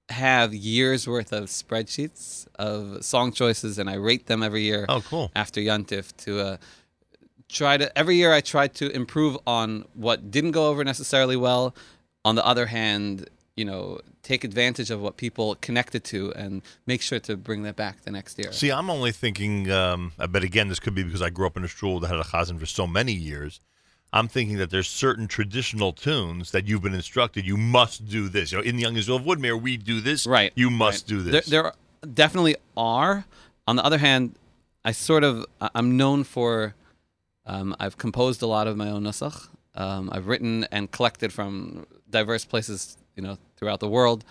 have 0.10 0.54
years 0.54 1.08
worth 1.08 1.32
of 1.32 1.46
spreadsheets 1.46 2.48
of 2.58 3.06
song 3.06 3.32
choices, 3.32 3.78
and 3.78 3.90
I 3.90 3.94
rate 3.96 4.26
them 4.26 4.42
every 4.44 4.64
year 4.64 4.86
oh, 4.90 5.02
cool. 5.02 5.32
after 5.36 5.62
Yuntif 5.62 6.16
to 6.26 6.40
uh, 6.40 6.58
try 7.48 7.78
to. 7.78 7.96
Every 7.98 8.16
year, 8.16 8.34
I 8.34 8.42
try 8.42 8.68
to 8.68 8.90
improve 8.90 9.38
on 9.46 9.86
what 9.94 10.32
didn't 10.32 10.52
go 10.52 10.68
over 10.68 10.84
necessarily 10.84 11.36
well. 11.36 11.76
On 12.26 12.36
the 12.36 12.46
other 12.46 12.66
hand, 12.66 13.30
you 13.60 13.66
know, 13.66 14.00
take 14.24 14.46
advantage 14.46 14.90
of 14.90 15.02
what 15.02 15.18
people 15.18 15.56
connected 15.56 16.06
to 16.06 16.32
and 16.34 16.62
make 16.88 17.02
sure 17.02 17.20
to 17.20 17.36
bring 17.36 17.64
that 17.64 17.76
back 17.76 18.02
the 18.04 18.12
next 18.12 18.40
year. 18.40 18.54
See, 18.54 18.72
I'm 18.72 18.90
only 18.90 19.12
thinking, 19.12 19.70
um, 19.70 20.14
but 20.18 20.44
again, 20.44 20.70
this 20.70 20.80
could 20.80 20.96
be 20.96 21.04
because 21.04 21.22
I 21.22 21.30
grew 21.30 21.46
up 21.46 21.58
in 21.58 21.66
a 21.66 21.68
shul 21.68 22.00
that 22.00 22.08
had 22.08 22.20
a 22.20 22.24
chazan 22.24 22.58
for 22.58 22.66
so 22.66 22.88
many 22.88 23.12
years. 23.12 23.60
I'm 24.14 24.30
thinking 24.30 24.58
that 24.58 24.70
there's 24.72 24.88
certain 24.88 25.28
traditional 25.28 25.92
tunes 25.92 26.52
that 26.52 26.68
you've 26.68 26.82
been 26.82 26.96
instructed 26.96 27.46
you 27.46 27.58
must 27.58 28.08
do 28.08 28.30
this. 28.30 28.52
You 28.52 28.60
know, 28.60 28.64
in 28.64 28.78
the 28.78 28.82
Young 28.82 28.96
Israel 28.96 29.18
of 29.18 29.24
Woodmere, 29.24 29.62
we 29.62 29.76
do 29.76 30.00
this. 30.00 30.26
Right. 30.26 30.54
You 30.56 30.70
must 30.70 31.04
right. 31.04 31.10
do 31.10 31.22
this. 31.22 31.46
There, 31.46 31.64
there 31.64 31.74
definitely 32.14 32.56
are. 32.78 33.26
on 33.68 33.76
the 33.76 33.84
other 33.84 34.00
hand, 34.00 34.36
I 34.86 34.94
sort 34.94 35.24
of 35.26 35.46
I- 35.60 35.70
I'm 35.76 35.98
known 35.98 36.24
for 36.24 36.76
um, 37.46 37.76
I've 37.80 37.98
composed 37.98 38.42
a 38.42 38.48
lot 38.48 38.68
of 38.68 38.78
my 38.78 38.90
own 38.90 39.04
nusach. 39.04 39.50
Um, 39.76 40.10
I've 40.14 40.28
written 40.28 40.66
and 40.72 40.90
collected 40.90 41.34
from 41.34 41.86
diverse 42.10 42.46
places, 42.46 42.98
you 43.16 43.22
know, 43.24 43.38
throughout 43.60 43.80
the 43.82 43.88
world. 43.90 44.24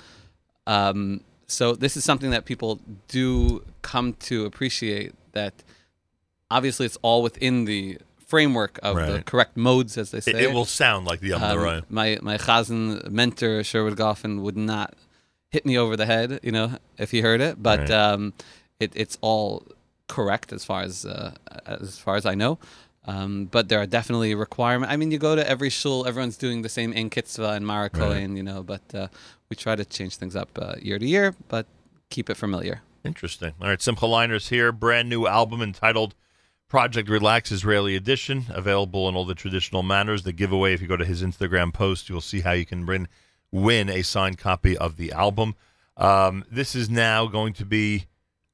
Um, 0.66 1.20
so 1.46 1.74
this 1.74 1.96
is 1.96 2.04
something 2.04 2.30
that 2.30 2.44
people 2.44 2.80
do 3.08 3.62
come 3.82 4.14
to 4.14 4.44
appreciate. 4.46 5.12
That 5.32 5.54
obviously 6.50 6.86
it's 6.86 6.98
all 7.02 7.22
within 7.22 7.64
the 7.64 7.98
framework 8.26 8.78
of 8.82 8.96
the 8.96 9.22
correct 9.22 9.56
modes, 9.56 9.96
as 9.96 10.10
they 10.10 10.20
say. 10.20 10.32
It, 10.32 10.40
it 10.42 10.52
will 10.52 10.64
sound 10.64 11.06
like 11.06 11.20
the 11.20 11.28
Yom 11.28 11.42
Um, 11.42 11.58
my 11.88 12.18
my 12.20 12.36
chazan 12.38 13.08
mentor 13.10 13.62
Sherwood 13.62 13.96
Goffin 13.96 14.40
would 14.40 14.56
not 14.56 14.94
hit 15.50 15.64
me 15.64 15.78
over 15.78 15.96
the 15.96 16.06
head, 16.06 16.40
you 16.42 16.52
know, 16.52 16.78
if 16.98 17.10
he 17.10 17.20
heard 17.20 17.40
it. 17.40 17.62
But 17.62 17.80
Right. 17.80 17.90
um, 17.90 18.32
it, 18.80 18.92
it's 18.94 19.16
all 19.20 19.64
correct 20.08 20.52
as 20.52 20.64
far 20.64 20.82
as 20.82 21.04
uh, 21.06 21.34
as 21.66 21.98
far 21.98 22.16
as 22.16 22.26
I 22.26 22.34
know. 22.34 22.58
Um, 23.04 23.46
but 23.46 23.68
there 23.68 23.80
are 23.80 23.86
definitely 23.86 24.34
requirements. 24.34 24.92
I 24.92 24.96
mean, 24.96 25.10
you 25.10 25.18
go 25.18 25.34
to 25.34 25.48
every 25.48 25.70
shul, 25.70 26.06
everyone's 26.06 26.36
doing 26.36 26.62
the 26.62 26.68
same 26.68 26.92
in 26.92 27.08
Kitzvah 27.08 27.52
and 27.52 27.64
Mareh 27.64 27.92
Kohen, 27.92 28.36
you 28.36 28.42
know. 28.42 28.62
But 28.62 28.82
uh, 28.94 29.08
we 29.48 29.56
try 29.56 29.76
to 29.76 29.84
change 29.84 30.16
things 30.16 30.36
up 30.36 30.50
uh, 30.60 30.74
year 30.82 30.98
to 30.98 31.06
year, 31.06 31.34
but 31.48 31.66
keep 32.10 32.28
it 32.28 32.36
familiar. 32.36 32.82
Interesting. 33.04 33.54
All 33.60 33.68
right, 33.68 33.80
Simcha 33.80 34.06
Leiner's 34.06 34.48
here. 34.48 34.72
Brand 34.72 35.08
new 35.08 35.26
album 35.26 35.62
entitled 35.62 36.14
Project 36.68 37.08
Relax 37.08 37.50
Israeli 37.50 37.96
Edition, 37.96 38.44
available 38.50 39.08
in 39.08 39.16
all 39.16 39.24
the 39.24 39.34
traditional 39.34 39.82
manners. 39.82 40.24
The 40.24 40.32
giveaway, 40.32 40.74
if 40.74 40.82
you 40.82 40.88
go 40.88 40.98
to 40.98 41.04
his 41.04 41.22
Instagram 41.22 41.72
post, 41.72 42.10
you'll 42.10 42.20
see 42.20 42.40
how 42.40 42.52
you 42.52 42.66
can 42.66 42.84
win, 42.84 43.08
win 43.50 43.88
a 43.88 44.02
signed 44.02 44.36
copy 44.36 44.76
of 44.76 44.96
the 44.96 45.12
album. 45.12 45.54
Um, 45.96 46.44
this 46.50 46.74
is 46.74 46.90
now 46.90 47.26
going 47.26 47.54
to 47.54 47.64
be 47.64 48.04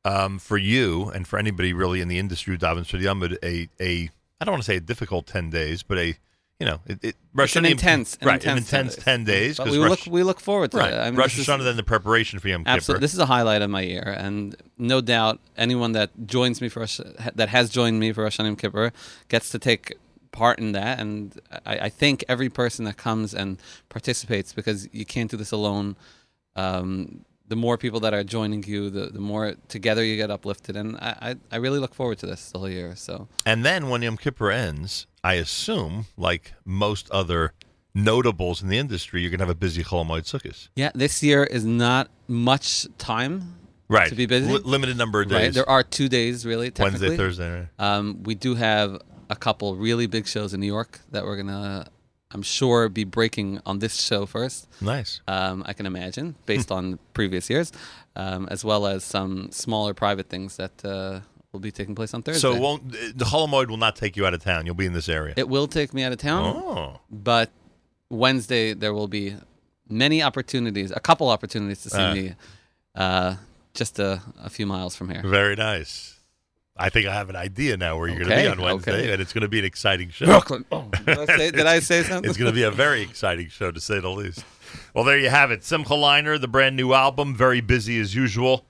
um, 0.04 0.38
for 0.38 0.56
you 0.56 1.10
and 1.10 1.26
for 1.26 1.38
anybody 1.38 1.72
really 1.72 2.00
in 2.00 2.08
the 2.08 2.18
industry 2.18 2.54
who 2.54 2.58
davens 2.58 2.86
for 2.86 2.98
the 2.98 3.06
Yamud, 3.06 3.36
a, 3.42 3.68
a, 3.82 4.10
I 4.40 4.44
don't 4.44 4.52
want 4.52 4.62
to 4.64 4.66
say 4.66 4.76
a 4.76 4.80
difficult 4.80 5.26
10 5.26 5.50
days, 5.50 5.82
but 5.82 5.96
a, 5.98 6.06
you 6.60 6.66
know, 6.66 6.80
it, 6.86 6.98
it, 7.02 7.16
It's 7.38 7.56
an 7.56 7.64
intense, 7.64 8.16
an 8.20 8.26
right, 8.28 8.34
intense, 8.34 8.72
an 8.72 8.80
intense 8.80 8.96
10 9.04 9.24
days. 9.24 9.56
But 9.56 9.64
'cause 9.64 9.72
we 9.72 9.78
Rosh- 9.82 9.90
look 10.06 10.12
we 10.12 10.22
look 10.22 10.40
forward 10.40 10.70
to 10.72 10.76
right, 10.78 10.92
it. 10.92 10.98
I 10.98 11.10
mean, 11.10 11.18
Rosh 11.18 11.36
this 11.36 11.48
is- 11.48 11.54
Hashanah, 11.54 11.64
then 11.64 11.76
the 11.76 11.82
preparation 11.82 12.38
for 12.38 12.48
Yom 12.48 12.62
Kippur. 12.62 12.70
Absolutely, 12.76 13.00
this 13.04 13.12
is 13.12 13.18
a 13.18 13.26
highlight 13.26 13.62
of 13.62 13.70
my 13.70 13.80
year, 13.82 14.14
and 14.18 14.54
no 14.78 15.00
doubt 15.00 15.40
anyone 15.56 15.92
that 15.92 16.10
joins 16.26 16.60
me 16.60 16.68
for 16.68 16.80
Rosh, 16.80 17.00
that 17.34 17.48
has 17.48 17.70
joined 17.70 17.98
me 17.98 18.12
for 18.12 18.22
Rosh 18.22 18.38
Hashanah 18.38 18.44
Yom 18.46 18.56
Kippur 18.56 18.92
gets 19.28 19.50
to 19.50 19.58
take 19.58 19.94
part 20.32 20.58
in 20.58 20.72
that. 20.72 20.98
And 21.00 21.40
I, 21.64 21.78
I 21.78 21.88
thank 21.88 22.24
every 22.28 22.48
person 22.48 22.84
that 22.86 22.96
comes 22.96 23.34
and 23.34 23.58
participates 23.88 24.52
because 24.52 24.88
you 24.92 25.04
can't 25.04 25.30
do 25.30 25.36
this 25.36 25.52
alone. 25.52 25.96
Um, 26.56 27.24
the 27.46 27.56
more 27.56 27.76
people 27.76 28.00
that 28.00 28.14
are 28.14 28.24
joining 28.24 28.62
you, 28.64 28.88
the, 28.90 29.06
the 29.06 29.20
more 29.20 29.54
together 29.68 30.02
you 30.04 30.16
get 30.16 30.30
uplifted, 30.30 30.76
and 30.76 30.96
I, 30.96 31.16
I, 31.20 31.36
I 31.52 31.56
really 31.56 31.78
look 31.78 31.94
forward 31.94 32.18
to 32.18 32.26
this 32.26 32.50
the 32.50 32.58
whole 32.58 32.68
year. 32.70 32.96
So 32.96 33.28
And 33.44 33.64
then 33.64 33.88
when 33.90 34.02
Yom 34.02 34.16
Kippur 34.16 34.50
ends, 34.50 35.06
I 35.22 35.34
assume, 35.34 36.06
like 36.16 36.54
most 36.64 37.10
other 37.10 37.52
notables 37.94 38.62
in 38.62 38.68
the 38.68 38.78
industry, 38.78 39.20
you're 39.20 39.30
going 39.30 39.38
to 39.38 39.44
have 39.46 39.50
a 39.54 39.58
busy 39.58 39.84
Chol 39.84 40.04
Hamoed 40.06 40.22
Sukkot. 40.24 40.68
yeah, 40.74 40.90
this 40.94 41.22
year 41.22 41.44
is 41.44 41.64
not 41.64 42.08
much 42.28 42.86
time 42.98 43.56
Right. 43.88 44.08
to 44.08 44.14
be 44.14 44.24
busy. 44.26 44.50
Li- 44.50 44.60
limited 44.64 44.96
number 44.96 45.20
of 45.20 45.28
days. 45.28 45.38
Right, 45.38 45.52
there 45.54 45.68
are 45.68 45.82
two 45.82 46.08
days 46.08 46.46
really. 46.46 46.70
Technically. 46.70 47.08
Wednesday, 47.10 47.16
Thursday. 47.22 47.50
Right? 47.60 47.68
Um, 47.78 48.22
we 48.22 48.34
do 48.34 48.54
have 48.54 49.00
a 49.28 49.36
couple 49.36 49.76
really 49.76 50.06
big 50.06 50.26
shows 50.26 50.54
in 50.54 50.60
New 50.60 50.66
York 50.66 51.00
that 51.12 51.24
we're 51.24 51.36
gonna, 51.36 51.86
I'm 52.34 52.42
sure, 52.42 52.88
be 52.88 53.04
breaking 53.04 53.60
on 53.64 53.78
this 53.78 53.94
show 54.00 54.26
first. 54.26 54.66
Nice. 54.80 55.20
Um, 55.28 55.62
I 55.66 55.72
can 55.72 55.86
imagine, 55.86 56.34
based 56.46 56.70
on 56.72 56.98
previous 57.14 57.48
years, 57.48 57.72
um, 58.16 58.48
as 58.50 58.64
well 58.64 58.86
as 58.86 59.04
some 59.04 59.50
smaller 59.52 59.94
private 59.94 60.28
things 60.28 60.56
that 60.56 60.84
uh, 60.84 61.20
will 61.52 61.60
be 61.60 61.70
taking 61.70 61.94
place 61.94 62.12
on 62.12 62.22
Thursday. 62.22 62.40
So 62.40 62.54
it 62.54 62.60
won't 62.60 62.90
the 62.90 63.24
Chol 63.24 63.46
Hamoed 63.48 63.68
will 63.68 63.76
not 63.76 63.94
take 63.96 64.16
you 64.16 64.26
out 64.26 64.34
of 64.34 64.42
town. 64.42 64.66
You'll 64.66 64.74
be 64.74 64.86
in 64.86 64.92
this 64.92 65.08
area. 65.08 65.34
it 65.36 65.48
will 65.48 65.68
take 65.68 65.94
me 65.94 66.02
out 66.02 66.12
of 66.12 66.18
town, 66.18 66.44
oh. 66.56 67.00
but 67.10 67.50
Wednesday 68.10 68.74
there 68.74 68.92
will 68.92 69.08
be 69.08 69.36
many 69.88 70.22
opportunities, 70.22 70.90
a 70.90 71.00
couple 71.00 71.28
opportunities 71.28 71.82
to 71.84 71.90
see 71.90 71.98
Ah. 71.98 72.14
me, 72.14 72.34
uh, 72.96 73.36
just 73.74 73.98
a, 73.98 74.20
a 74.42 74.50
few 74.50 74.66
miles 74.66 74.96
from 74.96 75.08
here. 75.10 75.22
Very 75.22 75.54
nice. 75.56 76.13
I 76.76 76.88
think 76.90 77.06
I 77.06 77.14
have 77.14 77.30
an 77.30 77.36
idea 77.36 77.76
now 77.76 77.96
where 77.96 78.08
you're 78.08 78.18
going 78.18 78.30
to 78.30 78.36
be 78.36 78.48
on 78.48 78.60
Wednesday, 78.60 79.02
okay. 79.02 79.12
and 79.12 79.22
it's 79.22 79.32
going 79.32 79.42
to 79.42 79.48
be 79.48 79.60
an 79.60 79.64
exciting 79.64 80.10
show. 80.10 80.26
Brooklyn. 80.26 80.64
Oh, 80.72 80.88
did, 81.06 81.18
I 81.18 81.26
say, 81.36 81.50
did 81.52 81.66
I 81.66 81.78
say 81.78 82.02
something? 82.02 82.28
It's 82.28 82.36
going 82.36 82.50
to 82.50 82.54
be 82.54 82.64
a 82.64 82.70
very 82.70 83.02
exciting 83.02 83.48
show, 83.48 83.70
to 83.70 83.80
say 83.80 84.00
the 84.00 84.08
least. 84.08 84.44
Well, 84.92 85.04
there 85.04 85.18
you 85.18 85.30
have 85.30 85.52
it. 85.52 85.62
Simcha 85.62 85.94
Leiner, 85.94 86.40
the 86.40 86.48
brand 86.48 86.74
new 86.74 86.92
album, 86.92 87.34
very 87.36 87.60
busy 87.60 88.00
as 88.00 88.14
usual. 88.14 88.64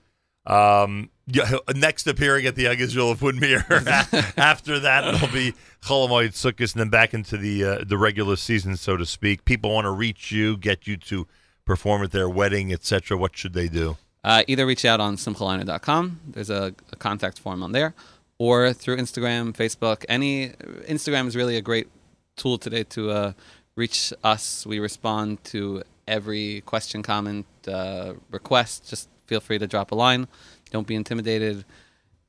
Um, 0.45 1.09
yeah, 1.25 1.47
he'll- 1.47 1.63
next 1.75 2.05
appearing 2.05 2.45
at 2.45 2.55
the 2.55 2.63
Young 2.63 2.77
Israel 2.77 3.09
of 3.09 3.21
Woodmere. 3.21 3.65
After 4.37 4.79
that, 4.79 5.15
it'll 5.15 5.27
be 5.29 5.53
Chol 5.81 6.07
Hamoed 6.07 6.33
Sukkot, 6.33 6.73
and 6.73 6.81
then 6.81 6.89
back 6.89 7.15
into 7.15 7.37
the 7.37 7.63
uh, 7.63 7.83
the 7.83 7.97
regular 7.97 8.35
season, 8.35 8.77
so 8.77 8.95
to 8.97 9.05
speak. 9.07 9.45
People 9.45 9.73
want 9.73 9.85
to 9.85 9.91
reach 9.91 10.31
you, 10.31 10.57
get 10.57 10.85
you 10.85 10.97
to 10.97 11.25
perform 11.65 12.03
at 12.03 12.11
their 12.11 12.29
wedding, 12.29 12.71
etc. 12.71 13.17
What 13.17 13.35
should 13.35 13.53
they 13.53 13.67
do? 13.67 13.97
Uh, 14.25 14.41
either 14.47 14.65
reach 14.65 14.85
out 14.85 14.99
on 14.99 15.17
simchaleiner.com. 15.17 16.19
There's 16.27 16.49
a, 16.49 16.73
a 16.91 16.95
contact 16.95 17.37
form 17.37 17.61
on 17.61 17.73
there, 17.73 17.93
or 18.39 18.73
through 18.73 18.97
Instagram, 18.97 19.55
Facebook. 19.55 20.03
Any 20.09 20.49
Instagram 20.89 21.27
is 21.27 21.35
really 21.35 21.57
a 21.57 21.61
great 21.61 21.87
tool 22.35 22.57
today 22.57 22.83
to 22.85 23.11
uh, 23.11 23.33
reach 23.75 24.11
us. 24.23 24.65
We 24.65 24.79
respond 24.79 25.43
to 25.45 25.83
every 26.07 26.61
question, 26.61 27.03
comment, 27.03 27.45
uh, 27.67 28.13
request. 28.31 28.89
Just 28.89 29.09
feel 29.27 29.39
free 29.39 29.59
to 29.59 29.67
drop 29.67 29.91
a 29.91 29.95
line. 29.95 30.27
Don't 30.71 30.87
be 30.87 30.95
intimidated. 30.95 31.63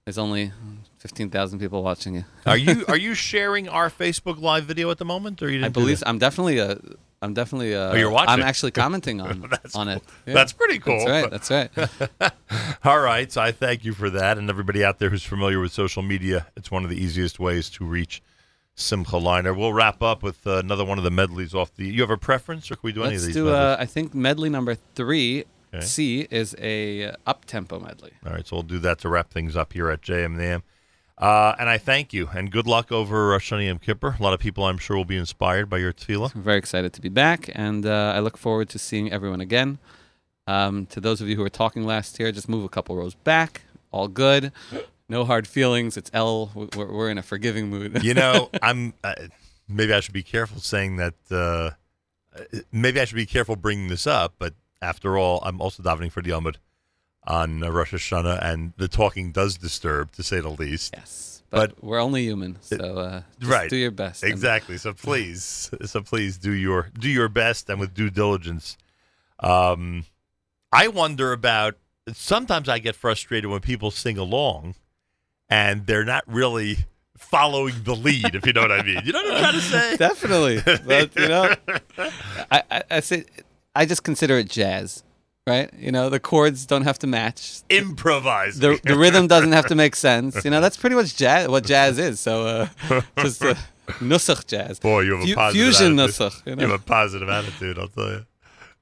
There's 0.05 0.19
only 0.19 0.53
15,000 0.99 1.59
people 1.59 1.83
watching 1.83 2.15
you. 2.15 2.25
Are 2.45 2.59
you 2.59 2.85
are 2.89 2.97
you 2.99 3.15
sharing 3.15 3.71
our 3.71 3.89
Facebook 3.89 4.39
Live 4.39 4.65
video 4.65 4.91
at 4.91 4.99
the 4.99 5.07
moment, 5.07 5.43
or 5.43 5.51
you? 5.51 5.65
I 5.65 5.71
believe? 5.71 6.03
I'm 6.07 6.19
definitely 6.19 6.59
a. 6.59 6.79
I'm 7.23 7.35
definitely. 7.35 7.75
Uh, 7.75 7.93
Oh, 7.93 7.95
you're 7.97 8.11
watching. 8.11 8.29
I'm 8.31 8.43
actually 8.43 8.73
commenting 8.73 9.21
on 9.21 9.45
on 9.75 9.87
cool. 9.87 9.89
it. 9.97 10.03
Yeah. 10.27 10.35
That's 10.35 10.53
pretty 10.53 10.79
cool. 10.79 11.05
That's 11.07 11.51
right. 11.51 11.71
That's 11.71 12.21
right. 12.21 12.33
All 12.85 12.99
right. 13.01 13.31
So 13.33 13.41
I 13.41 13.53
thank 13.53 13.85
you 13.85 13.93
for 13.95 14.11
that. 14.11 14.39
And 14.39 14.51
everybody 14.51 14.85
out 14.85 14.99
there 14.99 15.11
who's 15.11 15.25
familiar 15.25 15.59
with 15.61 15.73
social 15.73 16.03
media, 16.03 16.47
it's 16.57 16.71
one 16.71 16.85
of 16.85 16.91
the 16.91 16.97
easiest 17.03 17.39
ways 17.41 17.71
to 17.71 17.85
reach 17.85 18.23
Simcha 18.75 19.17
Leiner. 19.17 19.57
We'll 19.57 19.73
wrap 19.73 20.03
up 20.03 20.23
with 20.23 20.47
uh, 20.47 20.59
another 20.59 20.85
one 20.85 20.99
of 20.99 21.05
the 21.05 21.11
medleys 21.11 21.55
off 21.55 21.75
the. 21.75 21.87
You 21.87 22.03
have 22.03 22.11
a 22.11 22.19
preference, 22.19 22.71
or 22.71 22.75
can 22.77 22.81
we 22.83 22.93
do 22.93 23.01
any 23.03 23.15
of 23.17 23.23
Let's 23.23 23.27
these? 23.27 23.35
do. 23.35 23.49
Uh, 23.49 23.77
I 23.79 23.87
think 23.87 24.15
medley 24.15 24.49
number 24.51 24.75
three 24.95 25.45
Okay. 25.75 25.85
C 25.85 26.29
is 26.31 26.55
a 26.61 27.13
up 27.27 27.45
tempo 27.45 27.81
medley. 27.81 28.13
All 28.25 28.33
right. 28.33 28.47
So 28.47 28.57
we'll 28.57 28.63
do 28.63 28.79
that 28.81 28.99
to 29.01 29.09
wrap 29.09 29.31
things 29.31 29.57
up 29.57 29.73
here 29.73 29.91
at 29.91 30.01
JM 30.01 30.37
Uh, 31.19 31.55
and 31.59 31.69
I 31.69 31.79
thank 31.79 32.13
you 32.13 32.29
and 32.35 32.51
good 32.53 32.67
luck 32.67 32.93
over 32.93 33.29
Rosh 33.29 33.51
Hashanah 33.51 33.67
Yom 33.67 33.79
Kippur. 33.79 34.17
A 34.19 34.23
lot 34.23 34.35
of 34.35 34.41
people, 34.41 34.65
I'm 34.65 34.77
sure, 34.77 34.97
will 34.97 35.07
be 35.07 35.17
inspired 35.17 35.71
by 35.71 35.79
your 35.79 35.93
tefillah. 35.93 36.35
I'm 36.35 36.43
very 36.43 36.59
excited 36.59 36.93
to 36.93 37.01
be 37.01 37.09
back, 37.09 37.51
and 37.55 37.87
uh, 37.87 38.13
I 38.15 38.21
look 38.21 38.37
forward 38.37 38.69
to 38.71 38.79
seeing 38.79 39.11
everyone 39.11 39.41
again. 39.41 39.79
Um, 40.47 40.87
to 40.87 41.01
those 41.01 41.21
of 41.21 41.29
you 41.29 41.37
who 41.37 41.43
were 41.43 41.49
talking 41.49 41.85
last 41.85 42.21
year, 42.21 42.31
just 42.33 42.49
move 42.49 42.65
a 42.65 42.69
couple 42.69 42.97
rows 42.97 43.15
back. 43.15 43.63
All 43.91 44.09
good. 44.09 44.53
No 45.09 45.25
hard 45.25 45.49
feelings. 45.49 45.97
It's 45.97 46.11
L. 46.13 46.51
We're, 46.55 46.93
we're 46.93 47.11
in 47.11 47.19
a 47.19 47.23
forgiving 47.23 47.69
mood. 47.69 48.03
You 48.05 48.15
know, 48.15 48.51
I'm. 48.63 48.93
Uh, 49.03 49.15
maybe 49.69 49.93
I 49.95 50.01
should 50.01 50.15
be 50.15 50.23
careful 50.23 50.61
saying 50.61 50.97
that. 50.97 51.15
Uh, 51.31 51.71
uh, 52.39 52.59
maybe 52.71 53.01
I 53.01 53.07
should 53.07 53.17
be 53.17 53.27
careful 53.27 53.57
bringing 53.57 53.89
this 53.89 54.07
up, 54.07 54.35
but 54.39 54.53
after 54.83 55.17
all, 55.17 55.41
I'm 55.43 55.61
also 55.61 55.83
davening 55.83 56.13
for 56.13 56.21
the 56.21 56.31
Yomud 56.31 56.57
on 57.27 57.63
uh, 57.63 57.71
Rosh 57.71 57.93
Hashanah, 57.95 58.43
and 58.43 58.73
the 58.77 58.89
talking 58.89 59.33
does 59.33 59.57
disturb, 59.57 60.13
to 60.13 60.23
say 60.23 60.41
the 60.41 60.49
least. 60.51 60.95
yes, 60.97 61.43
but, 61.51 61.75
But- 61.77 61.85
we're 61.85 62.01
only 62.01 62.23
human, 62.25 62.59
so 62.61 62.77
uh, 62.99 63.23
just 63.39 63.51
Right. 63.53 63.71
do 63.71 63.77
your 63.77 63.91
best. 63.91 64.23
Exactly. 64.25 64.79
So 64.79 64.93
please, 65.07 65.71
so 65.85 66.01
please 66.03 66.39
do 66.39 66.53
your 66.53 66.91
do 66.99 67.09
your 67.09 67.29
best 67.29 67.69
and 67.71 67.79
with 67.81 67.95
due 67.95 68.11
diligence. 68.11 68.77
Um, 69.41 70.05
I 70.73 70.89
wonder 70.89 71.33
about. 71.33 71.77
Sometimes 72.13 72.69
I 72.69 72.79
get 72.79 72.95
frustrated 72.95 73.51
when 73.51 73.59
people 73.61 73.91
sing 73.91 74.17
along, 74.17 74.77
and 75.49 75.87
they're 75.87 76.05
not 76.05 76.23
really 76.29 76.79
following 77.17 77.75
the 77.83 77.97
lead. 77.97 78.35
if 78.37 78.47
you 78.47 78.53
know 78.53 78.61
what 78.61 78.71
I 78.71 78.83
mean. 78.85 79.01
You 79.05 79.13
know 79.13 79.23
what 79.25 79.35
I'm 79.35 79.41
trying 79.41 79.55
to 79.55 79.61
say? 79.61 79.97
Definitely, 79.99 80.63
but 80.87 81.17
you 81.17 81.27
know, 81.29 81.55
I, 82.51 82.63
I, 82.71 82.83
I 82.93 83.01
say 83.01 83.25
I 83.75 83.87
just 83.87 84.05
consider 84.05 84.39
it 84.39 84.49
jazz, 84.49 85.03
right? 85.47 85.71
You 85.79 85.93
know, 85.93 86.09
the 86.11 86.21
chords 86.21 86.67
don't 86.67 86.83
have 86.83 86.99
to 87.01 87.07
match. 87.07 87.61
Improvise. 87.71 88.59
the 88.59 88.81
the 88.83 88.97
rhythm 88.97 89.27
doesn't 89.27 89.53
have 89.53 89.67
to 89.67 89.75
make 89.75 89.97
sense. 89.97 90.45
You 90.45 90.51
know, 90.51 90.61
that's 90.61 90.77
pretty 90.77 90.97
much 90.97 91.17
jazz. 91.17 91.49
What 91.49 91.65
jazz 91.65 91.99
is. 91.99 92.21
So 92.21 92.47
uh, 92.47 93.01
just 93.19 93.43
uh, 93.45 93.55
nusach 94.01 94.47
jazz. 94.47 94.79
Boy, 94.81 95.01
you 95.03 95.17
have 95.19 95.29
a 95.29 95.35
positive 95.35 95.63
fusion 95.75 95.99
attitude. 95.99 96.17
nusach. 96.33 96.47
You 96.47 96.53
You 96.55 96.71
have 96.71 96.81
a 96.81 96.85
positive 96.85 97.29
attitude. 97.29 97.79
I'll 97.79 97.89
tell 97.89 98.09
you. 98.11 98.27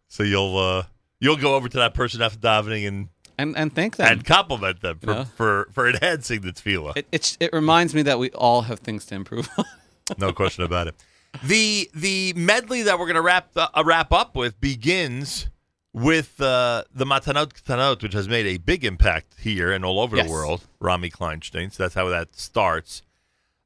So 0.08 0.22
you'll 0.22 0.56
uh, 0.58 0.84
you'll 1.20 1.36
go 1.36 1.54
over 1.54 1.68
to 1.68 1.76
that 1.78 1.94
person 1.94 2.22
after 2.22 2.38
davening 2.38 2.88
and 2.88 3.08
and 3.36 3.56
and 3.56 3.74
thank 3.74 3.96
them. 3.96 4.10
and 4.10 4.24
compliment 4.24 4.80
them 4.80 4.98
for, 5.00 5.10
You 5.10 5.16
know? 5.16 5.24
for, 5.36 5.68
for 5.72 5.88
enhancing 5.88 6.40
the 6.42 6.52
tefillah. 6.52 6.96
it, 6.96 7.06
it 7.12 7.36
it 7.40 7.52
reminds 7.52 7.94
me 7.94 8.02
that 8.02 8.18
we 8.18 8.30
all 8.30 8.62
have 8.62 8.78
things 8.80 9.04
to 9.06 9.14
improve 9.14 9.48
on. 9.58 9.64
no 10.18 10.32
question 10.32 10.64
about 10.64 10.86
it. 10.86 10.94
The 11.42 11.90
the 11.94 12.32
medley 12.36 12.82
that 12.82 12.96
we're 12.98 13.06
going 13.06 13.16
to 13.16 13.22
wrap 13.22 13.50
uh, 13.56 13.82
wrap 13.84 14.12
up 14.12 14.36
with 14.36 14.60
begins 14.60 15.48
with 15.94 16.40
uh, 16.42 16.82
the 16.92 17.06
Matanot 17.06 17.52
Ktanot, 17.62 18.02
which 18.02 18.12
has 18.12 18.28
made 18.28 18.46
a 18.46 18.58
big 18.58 18.84
impact 18.84 19.36
here 19.40 19.72
and 19.72 19.84
all 19.84 20.00
over 20.00 20.16
Yes. 20.16 20.26
the 20.26 20.32
world. 20.32 20.66
Rami 20.80 21.08
Kleinstein. 21.08 21.72
So 21.72 21.84
that's 21.84 21.94
how 21.94 22.08
that 22.08 22.36
starts. 22.36 23.02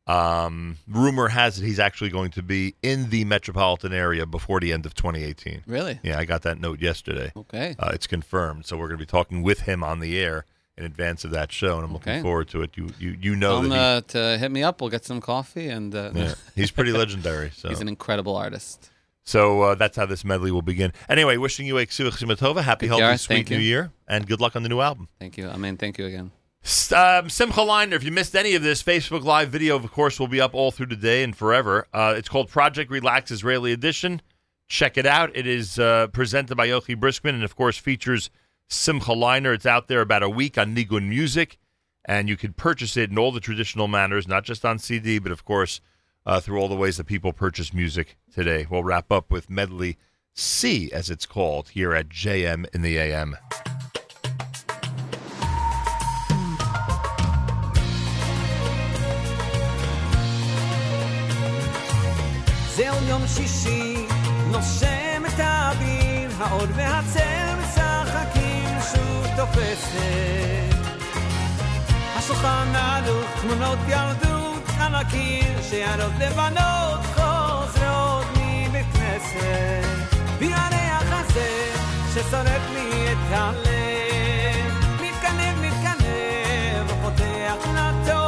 Um, 0.06 0.78
rumor 0.88 1.28
has 1.28 1.58
it 1.58 1.64
he's 1.66 1.78
actually 1.78 2.08
going 2.08 2.30
to 2.30 2.42
be 2.42 2.74
in 2.82 3.10
the 3.10 3.24
metropolitan 3.26 3.92
area 3.92 4.24
before 4.24 4.58
the 4.60 4.72
end 4.72 4.86
of 4.86 4.94
2018. 4.94 5.64
Really? 5.66 6.00
Yeah, 6.02 6.18
I 6.18 6.24
got 6.24 6.42
that 6.42 6.58
note 6.60 6.80
yesterday. 6.80 7.30
Okay. 7.36 7.74
Uh, 7.78 7.90
it's 7.92 8.06
confirmed. 8.06 8.64
So 8.66 8.76
we're 8.78 8.88
going 8.88 8.98
to 8.98 9.02
be 9.02 9.06
talking 9.10 9.42
with 9.42 9.60
him 9.60 9.82
on 9.84 10.00
the 10.00 10.18
air 10.18 10.46
in 10.78 10.84
advance 10.84 11.24
of 11.24 11.30
that 11.32 11.50
show, 11.52 11.76
and 11.76 11.84
I'm 11.84 11.92
looking 11.92 12.12
Okay. 12.14 12.22
forward 12.22 12.48
to 12.50 12.62
it. 12.62 12.70
You 12.76 12.88
you 12.98 13.16
you 13.20 13.36
know 13.36 13.66
that 13.68 13.74
uh, 13.74 14.00
to 14.12 14.38
hit 14.38 14.50
me 14.50 14.62
up. 14.62 14.80
We'll 14.80 14.90
get 14.90 15.04
some 15.04 15.20
coffee, 15.20 15.68
and 15.68 15.94
uh, 15.94 16.12
yeah, 16.14 16.34
he's 16.54 16.70
pretty 16.70 16.92
legendary. 17.02 17.50
So 17.54 17.68
he's 17.68 17.80
an 17.80 17.88
incredible 17.88 18.36
artist. 18.36 18.88
So 19.28 19.60
uh, 19.60 19.74
that's 19.74 19.94
how 19.94 20.06
this 20.06 20.24
medley 20.24 20.50
will 20.50 20.62
begin. 20.62 20.94
Anyway, 21.06 21.36
wishing 21.36 21.66
you 21.66 21.76
a 21.76 21.84
Simatova, 21.84 22.62
happy, 22.62 22.86
you, 22.86 22.92
healthy, 22.96 23.18
sweet 23.18 23.36
Thank 23.36 23.50
New 23.50 23.56
you. 23.56 23.68
Year, 23.68 23.92
and 24.08 24.26
good 24.26 24.40
luck 24.40 24.56
on 24.56 24.62
the 24.62 24.70
new 24.70 24.80
album. 24.80 25.08
Thank 25.20 25.36
you. 25.36 25.50
I 25.50 25.58
mean, 25.58 25.76
thank 25.76 25.98
you 25.98 26.06
again. 26.06 26.30
Um, 26.96 27.28
Simcha 27.28 27.60
Leiner, 27.60 27.92
if 27.92 28.02
you 28.02 28.10
missed 28.10 28.34
any 28.34 28.54
of 28.54 28.62
this, 28.62 28.82
Facebook 28.82 29.24
Live 29.24 29.50
video, 29.50 29.76
of 29.76 29.92
course, 29.92 30.18
will 30.18 30.28
be 30.28 30.40
up 30.40 30.54
all 30.54 30.70
through 30.70 30.86
today 30.86 31.22
and 31.22 31.36
forever. 31.36 31.86
Uh, 31.92 32.14
it's 32.16 32.30
called 32.30 32.48
Project 32.48 32.90
Relax 32.90 33.30
Israeli 33.30 33.70
Edition. 33.70 34.22
Check 34.66 34.96
it 34.96 35.04
out. 35.04 35.30
It 35.34 35.46
is 35.46 35.78
uh, 35.78 36.06
presented 36.06 36.56
by 36.56 36.68
Yochi 36.68 36.96
Briskman 36.96 37.34
and, 37.34 37.44
of 37.44 37.54
course, 37.54 37.76
features 37.76 38.30
Simcha 38.66 39.12
Leiner. 39.12 39.54
It's 39.54 39.66
out 39.66 39.88
there 39.88 40.00
about 40.00 40.22
a 40.22 40.30
week 40.30 40.56
on 40.56 40.74
Nigun 40.74 41.06
Music, 41.06 41.58
and 42.06 42.30
you 42.30 42.38
can 42.38 42.54
purchase 42.54 42.96
it 42.96 43.10
in 43.10 43.18
all 43.18 43.30
the 43.30 43.40
traditional 43.40 43.88
manners, 43.88 44.26
not 44.26 44.44
just 44.44 44.64
on 44.64 44.78
CD, 44.78 45.18
but, 45.18 45.32
of 45.32 45.44
course, 45.44 45.82
uh, 46.25 46.39
through 46.39 46.60
all 46.60 46.67
the 46.67 46.75
ways 46.75 46.97
that 46.97 47.06
people 47.06 47.34
purchase 47.34 47.73
music 47.73 48.17
today. 48.34 48.65
We'll 48.69 48.84
wrap 48.84 49.12
up 49.12 49.32
with 49.32 49.49
Medley 49.49 49.97
C, 50.34 50.91
as 50.91 51.10
it's 51.10 51.25
called, 51.25 51.69
here 51.69 51.93
at 51.93 52.10
JM 52.10 52.65
in 52.73 52.82
the 52.82 52.97
AM. 52.97 53.38
זהו 62.75 62.95
יום 63.08 63.27
שישי, 63.27 64.06
נושם 64.51 65.23
את 65.25 65.39
האוויר, 65.39 66.29
האור 66.39 66.65
והצל 66.75 67.56
משחקים, 67.63 68.69
שוב 68.91 69.27
תופסת. 69.38 70.75
השולחן 72.15 72.75
ערוך, 72.75 73.41
תמונות 73.41 73.79
ילדות 73.88 74.37
על 74.88 74.94
הקיר, 74.94 75.62
שערות 75.70 76.12
לבנות 76.18 77.01
חוזרות 77.14 78.27
מבית 78.37 78.87
כנסת. 78.92 80.16
והריח 80.38 81.05
הזה 81.11 81.72
ששורף 82.14 82.70
לי 82.72 83.12
את 83.12 83.18
הלב, 83.31 84.72
מתכנב, 85.01 85.59
מתכנב, 85.61 86.87
ופותח 86.87 87.68
לטוב, 87.74 88.27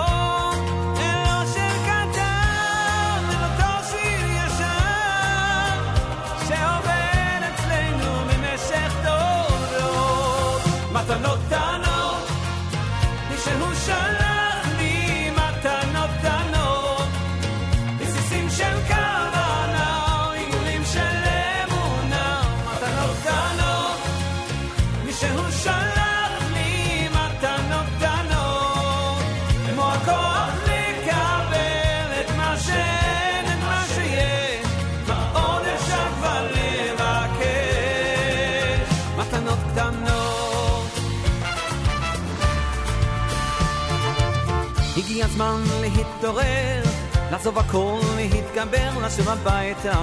הזמן 45.40 45.62
להתעורר, 45.80 46.82
לעזוב 47.30 47.58
הכל, 47.58 48.00
להתגבר, 48.16 48.90
לשוב 49.04 49.28
הביתה. 49.28 50.02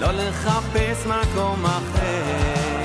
לא 0.00 0.08
לחפש 0.12 1.06
מקום 1.06 1.66
אחר. 1.66 2.82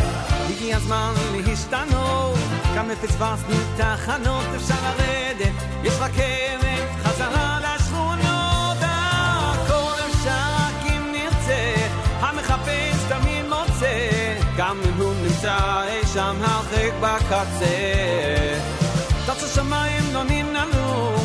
הגיע 0.49 0.77
הזמן 0.77 1.13
להשתנות, 1.31 2.37
גם 2.75 2.89
פספסנו 3.01 3.55
תחנות, 3.77 4.43
אפשר 4.55 4.75
לרדת, 4.83 5.53
יש 5.83 5.93
רכבת, 5.99 7.03
חזרה 7.03 7.59
לשכונות, 7.59 8.77
הכל 8.81 10.01
אפשר 10.09 10.45
רק 10.55 10.91
אם 10.91 11.11
נרצה, 11.11 11.87
המחפש 12.19 12.95
תמיד 13.09 13.45
מוצא, 13.45 14.09
גם 14.57 14.77
אם 14.85 15.01
הוא 15.01 15.13
נמצא 15.23 15.83
אי 15.87 16.07
שם 16.13 16.35
הרחק 16.41 16.93
בקצה. 17.01 18.79
תוצא 19.25 19.47
שמיים 19.47 20.03
לא 20.13 20.23
ננעלו, 20.23 21.15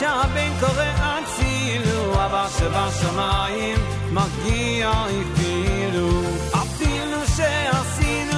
שהבן 0.00 0.52
קורא 0.60 0.84
הצילו, 0.98 2.14
אבל 2.14 2.46
שבשמיים 2.58 3.78
מגיע 4.12 4.92
אפילו, 5.06 6.22
אפילו 6.52 7.18
שעשינו 7.36 8.29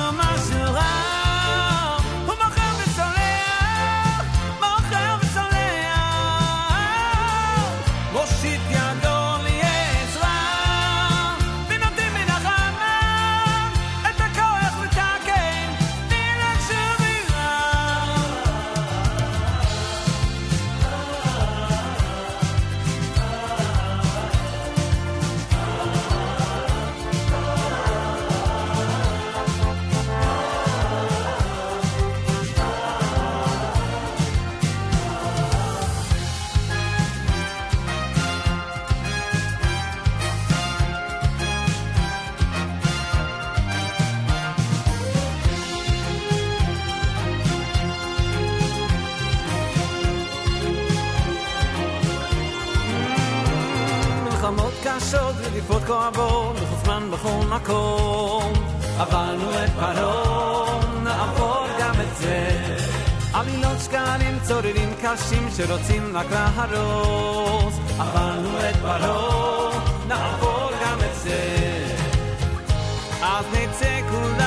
בכל 57.12 57.12
זמן 57.12 57.12
בכל 57.12 57.56
מקום. 57.56 58.52
עברנו 58.98 59.64
את 59.64 59.70
פרעה, 59.70 60.80
נעבור 61.02 61.66
גם 61.80 61.94
את 62.00 62.16
זה. 62.16 62.66
עלילות 63.34 63.80
שקרים 63.80 64.38
צוררים 64.42 64.94
קשים 65.02 65.48
שרוצים 65.56 66.16
רק 66.16 66.26
להרוס. 66.30 67.74
עברנו 67.98 68.58
את 68.70 68.76
פרעה, 68.76 69.70
נעבור 70.08 70.70
גם 70.84 70.98
את 70.98 71.20
זה. 71.22 71.40
אז 73.22 73.44
נצא 73.52 74.00
כולנו 74.10 74.41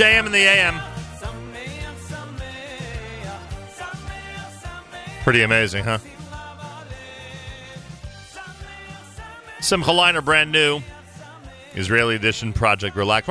JM 0.00 0.24
in 0.24 0.32
the 0.32 0.38
AM. 0.38 0.80
Pretty 5.24 5.42
amazing, 5.42 5.84
huh? 5.84 5.98
Simcha 9.60 9.90
Leiner, 9.90 10.24
brand 10.24 10.50
new 10.50 10.80
Israeli 11.74 12.14
edition 12.14 12.54
project. 12.54 12.96
Relax. 12.96 13.28